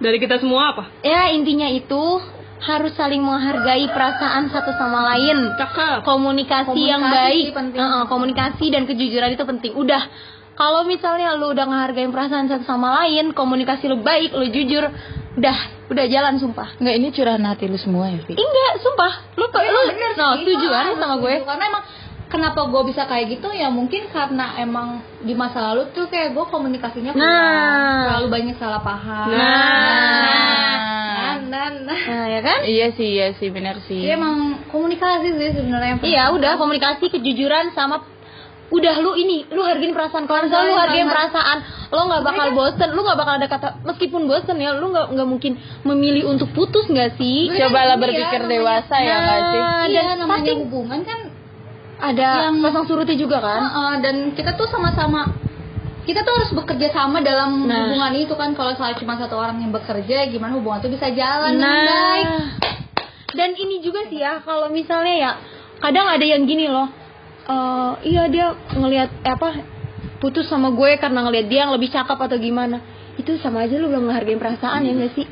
dari 0.01 0.17
kita 0.17 0.41
semua 0.41 0.73
apa 0.73 0.85
ya 1.05 1.29
intinya 1.33 1.69
itu 1.69 2.21
harus 2.61 2.93
saling 2.93 3.25
menghargai 3.25 3.89
perasaan 3.89 4.53
satu 4.53 4.77
sama 4.77 5.17
lain. 5.17 5.57
cakep 5.57 6.05
Komunikasi, 6.05 6.77
yang 6.77 7.01
Komunikasi 7.01 7.17
baik, 7.17 7.45
sih 7.49 7.57
penting. 7.57 7.81
Heeh, 7.81 8.03
komunikasi 8.05 8.65
dan 8.69 8.83
kejujuran 8.85 9.31
itu 9.33 9.45
penting. 9.49 9.73
Udah 9.81 10.03
kalau 10.61 10.85
misalnya 10.85 11.33
lu 11.41 11.57
udah 11.57 11.65
ngehargain 11.65 12.13
perasaan 12.13 12.53
satu 12.53 12.69
sama 12.69 13.01
lain, 13.01 13.33
komunikasi 13.33 13.89
lu 13.89 14.05
baik, 14.05 14.37
lu 14.37 14.45
jujur, 14.53 14.93
udah 15.41 15.59
udah 15.91 16.05
jalan 16.07 16.39
sumpah. 16.39 16.79
Enggak, 16.79 16.95
ini 16.97 17.09
curahan 17.11 17.43
hati 17.43 17.67
lu 17.67 17.75
semua 17.75 18.07
ya, 18.09 18.23
Vi? 18.23 18.33
Enggak, 18.33 18.73
sumpah. 18.79 19.13
Lu 19.35 19.51
Tapi 19.51 19.67
lu 19.67 19.75
emang 19.75 19.87
bener 19.91 20.13
no, 20.15 20.29
kan 20.71 20.85
Emang 20.87 20.99
sama 20.99 21.15
gue? 21.19 21.35
karena 21.43 21.65
emang 21.67 21.85
kenapa 22.31 22.61
gue 22.63 22.83
bisa 22.87 23.03
kayak 23.05 23.27
gitu 23.27 23.51
ya 23.51 23.67
mungkin 23.69 24.07
karena 24.07 24.55
emang 24.57 25.03
di 25.19 25.35
masa 25.35 25.59
lalu 25.61 25.91
tuh 25.91 26.07
kayak 26.07 26.31
gue 26.31 26.45
komunikasinya 26.47 27.11
kurang 27.11 27.27
Nah. 27.27 28.01
terlalu 28.07 28.27
banyak 28.31 28.55
salah 28.55 28.79
paham 28.79 29.35
Nah. 29.35 30.31
nah, 31.11 31.35
nah, 31.43 31.67
nah. 31.85 32.01
Nah, 32.01 32.25
ya 32.31 32.41
kan? 32.41 32.59
Iya 32.63 32.87
sih, 32.95 33.09
iya 33.19 33.35
sih, 33.35 33.51
benar 33.51 33.83
sih. 33.85 34.07
Jadi 34.07 34.15
emang 34.15 34.63
komunikasi 34.71 35.27
sih 35.35 35.51
sebenarnya. 35.53 35.99
Iya, 36.01 36.31
udah 36.31 36.55
komunikasi, 36.55 37.11
kejujuran 37.11 37.75
sama 37.75 38.07
udah 38.71 38.95
lu 38.99 39.13
ini, 39.15 39.43
lu 39.49 39.61
hargain 39.61 39.91
perasaan 39.91 40.25
kalau 40.25 40.47
misalnya 40.47 40.67
lu 40.67 40.75
Hargain, 40.75 41.03
hargain. 41.03 41.09
perasaan, 41.11 41.59
lo 41.91 42.01
nggak 42.07 42.23
bakal 42.23 42.47
bosen, 42.53 42.89
lu 42.91 43.01
nggak 43.03 43.19
bakal 43.19 43.35
ada 43.35 43.47
kata 43.47 43.69
meskipun 43.83 44.23
bosen 44.25 44.57
ya, 44.57 44.71
lu 44.73 44.89
nggak 44.89 45.11
nggak 45.11 45.29
mungkin 45.29 45.53
memilih 45.83 46.31
untuk 46.31 46.51
putus 46.51 46.87
nggak 46.87 47.15
sih? 47.15 47.51
Cobalah 47.51 47.95
Iya, 47.95 48.01
berpikir 48.01 48.41
namanya- 48.41 48.55
dewasa 48.55 48.97
ya 48.97 49.17
nggak 49.19 49.41
sih? 49.45 49.63
Iya, 49.91 50.03
dan 50.05 50.17
namanya 50.19 50.39
pasti 50.41 50.53
hubungan 50.57 51.01
kan 51.03 51.21
ada 52.01 52.29
yang- 52.47 52.63
pasang 52.63 52.85
surutnya 52.87 53.15
juga 53.15 53.39
kan? 53.39 53.61
Heeh, 53.61 53.93
dan 54.01 54.15
kita 54.33 54.55
tuh 54.55 54.67
sama-sama 54.67 55.27
kita 56.01 56.23
tuh 56.23 56.33
harus 56.33 56.51
bekerja 56.53 56.89
sama 56.91 57.21
dalam 57.21 57.67
Nah. 57.67 57.87
hubungan 57.87 58.13
itu 58.17 58.33
kan 58.33 58.51
kalau 58.53 58.73
salah 58.73 58.95
cuma 58.95 59.15
satu 59.15 59.37
orang 59.37 59.59
yang 59.59 59.71
bekerja 59.71 60.27
gimana 60.27 60.55
hubungan 60.55 60.81
itu 60.81 60.91
bisa 60.91 61.11
jalan 61.11 61.55
Nah. 61.55 61.87
baik 61.87 62.27
Dan 63.31 63.55
ini 63.55 63.79
juga 63.79 64.03
sih 64.05 64.19
ya, 64.19 64.43
kalau 64.43 64.67
misalnya 64.69 65.15
ya, 65.17 65.31
kadang 65.79 66.03
ada 66.05 66.25
yang 66.25 66.43
gini 66.45 66.67
loh. 66.67 66.91
Eh 67.51 67.91
iya 68.07 68.23
dia 68.31 68.55
ngelihat 68.79 69.11
eh, 69.27 69.33
apa 69.35 69.49
putus 70.23 70.47
sama 70.47 70.71
gue 70.71 71.01
karena 71.01 71.27
ngelihat 71.27 71.47
dia 71.51 71.59
yang 71.67 71.73
lebih 71.75 71.91
cakep 71.91 72.15
atau 72.15 72.39
gimana. 72.39 72.79
Itu 73.19 73.37
sama 73.43 73.67
aja 73.69 73.77
lu 73.77 73.91
belum 73.93 74.09
menghargai 74.09 74.39
perasaan 74.41 74.81
ya 74.87 74.93
gak 74.97 75.13
sih? 75.13 75.27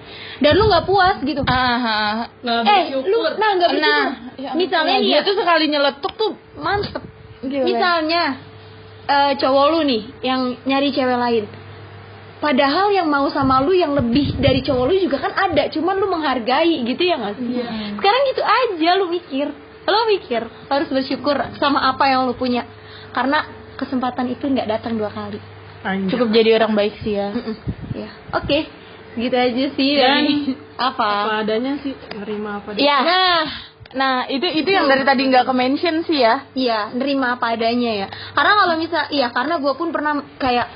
Dan 0.44 0.60
lu 0.60 0.68
nggak 0.68 0.84
puas 0.84 1.16
gitu. 1.24 1.40
Ah, 1.48 2.28
Nggak 2.44 2.60
eh, 2.66 2.82
bersyukur. 2.92 3.08
lu 3.08 3.18
nah 3.38 3.50
nggak 3.56 3.70
bersyukur. 3.70 3.96
Nah, 3.96 4.04
ya 4.36 4.50
misalnya 4.52 4.96
nih 5.00 5.08
dia 5.08 5.20
ya, 5.20 5.24
tuh 5.24 5.34
sekali 5.38 5.64
nyeletuk 5.72 6.12
tuh 6.18 6.32
mantep. 6.58 7.02
Gila. 7.38 7.64
misalnya 7.64 8.22
eh, 9.06 9.32
cowok 9.38 9.64
lu 9.72 9.80
nih 9.86 10.02
yang 10.26 10.40
nyari 10.66 10.88
cewek 10.90 11.16
lain. 11.16 11.44
Padahal 12.38 12.94
yang 12.94 13.10
mau 13.10 13.26
sama 13.34 13.58
lu 13.66 13.74
yang 13.74 13.98
lebih 13.98 14.38
dari 14.38 14.62
cowok 14.62 14.84
lu 14.86 14.94
juga 15.02 15.18
kan 15.18 15.34
ada, 15.34 15.66
cuman 15.74 15.98
lu 15.98 16.06
menghargai 16.06 16.86
gitu 16.86 17.02
ya 17.02 17.18
gak 17.18 17.34
sih? 17.34 17.62
Sekarang 17.98 18.22
gitu 18.30 18.42
aja 18.46 18.90
lu 18.94 19.06
mikir, 19.10 19.50
lu 19.88 20.00
mikir 20.12 20.42
harus 20.68 20.88
bersyukur 20.92 21.36
sama 21.56 21.88
apa 21.88 22.04
yang 22.08 22.28
lu 22.28 22.36
punya, 22.36 22.68
karena 23.16 23.48
kesempatan 23.80 24.28
itu 24.28 24.44
nggak 24.44 24.68
datang 24.68 25.00
dua 25.00 25.08
kali. 25.08 25.40
Anjay. 25.78 26.10
cukup 26.10 26.28
jadi 26.34 26.58
orang 26.58 26.74
baik 26.74 26.94
sih 27.06 27.14
ya. 27.14 27.30
Mm-mm. 27.30 27.54
Ya, 27.94 28.10
oke, 28.34 28.58
gitu 29.14 29.36
aja 29.38 29.64
sih 29.78 29.90
Dan 29.94 30.02
dari 30.02 30.34
apa 30.74 31.06
apa? 31.06 31.34
adanya 31.46 31.78
sih 31.82 31.94
nerima 32.18 32.58
apa 32.58 32.74
adanya. 32.74 32.82
Iya. 32.82 32.98
Nah, 32.98 33.42
nah 33.94 34.14
itu 34.26 34.46
itu 34.58 34.70
yang 34.74 34.90
dari 34.90 35.06
tadi 35.06 35.22
nggak 35.30 35.46
ke 35.46 35.54
mention 35.54 36.02
sih 36.02 36.18
ya. 36.18 36.50
Iya, 36.54 36.90
nerima 36.98 37.38
apa 37.38 37.54
adanya 37.54 37.94
ya. 37.94 38.08
Karena 38.34 38.52
kalau 38.58 38.74
misal, 38.74 39.06
iya 39.14 39.30
karena 39.30 39.62
gue 39.62 39.72
pun 39.78 39.88
pernah 39.94 40.18
kayak 40.42 40.66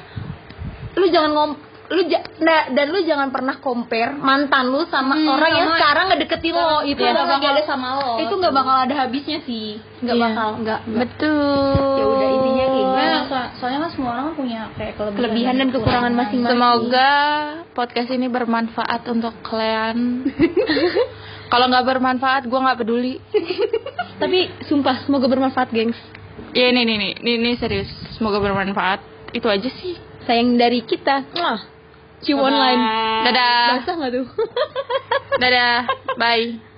lu 0.97 1.07
jangan 1.11 1.31
ngom 1.35 1.51
lu 1.93 2.03
ja- 2.07 2.25
nah, 2.39 2.69
dan 2.69 2.87
lu 2.89 3.01
jangan 3.03 3.29
pernah 3.29 3.57
compare 3.59 4.13
mantan 4.15 4.65
lu 4.67 4.83
sama 4.87 5.13
Hmm, 5.13 5.29
orang 5.31 5.51
yang 5.53 5.69
sekarang 5.71 6.07
ngedeketin 6.09 6.53
lo 6.53 6.81
itu 6.83 6.97
nggak 6.97 7.13
lagi 7.13 7.29
bakal 7.37 7.53
ada 7.53 7.65
sama 7.65 7.89
lo. 7.95 8.13
itu 8.19 8.33
nggak 8.33 8.55
bakal 8.55 8.77
ada 8.79 8.95
habisnya 8.97 9.39
sih 9.43 9.67
nggak 10.01 10.17
Iya. 10.17 10.25
bakal 10.25 10.49
nggak. 10.59 10.81
Betul. 10.89 11.93
ya 11.93 12.05
udah 12.07 12.29
intinya 12.31 12.65
kayak 12.65 12.73
gitu 12.73 12.91
Nah, 12.93 13.21
so- 13.27 13.51
soalnya 13.57 13.79
kan 13.79 13.91
semua 13.91 14.11
orang 14.15 14.27
punya 14.33 14.61
kayak 14.73 14.95
kelebihan, 14.95 15.19
kelebihan 15.19 15.55
dan 15.55 15.69
kekurangan 15.71 16.13
masing-masing 16.15 16.53
Semoga 16.55 17.13
podcast 17.71 18.09
ini 18.11 18.27
bermanfaat 18.27 19.03
untuk 19.07 19.35
kalian. 19.43 19.97
Kalau 21.53 21.69
nggak 21.69 21.85
bermanfaat, 21.87 22.43
gue 22.45 22.57
nggak 22.59 22.79
peduli. 22.79 23.15
tapi 24.23 24.39
sumpah 24.63 25.03
semoga 25.03 25.27
bermanfaat 25.27 25.69
gengs 25.69 25.99
Ya 26.53 26.69
ini 26.69 26.83
nih 26.83 26.97
nih, 26.97 27.13
ini, 27.19 27.31
ini 27.39 27.51
serius. 27.55 27.89
Semoga 28.13 28.39
bermanfaat. 28.39 29.01
Itu 29.31 29.47
aja 29.47 29.69
sih. 29.75 29.97
sayang 30.23 30.55
dari 30.55 30.81
kita 30.81 31.27
Mwah. 31.31 31.72
Cium 32.23 32.39
online 32.41 32.81
Dadah. 33.27 33.83
basah 33.83 33.95
nggak 33.99 34.13
tuh 34.15 34.27
Dadah. 35.43 35.89
Bye. 36.21 36.72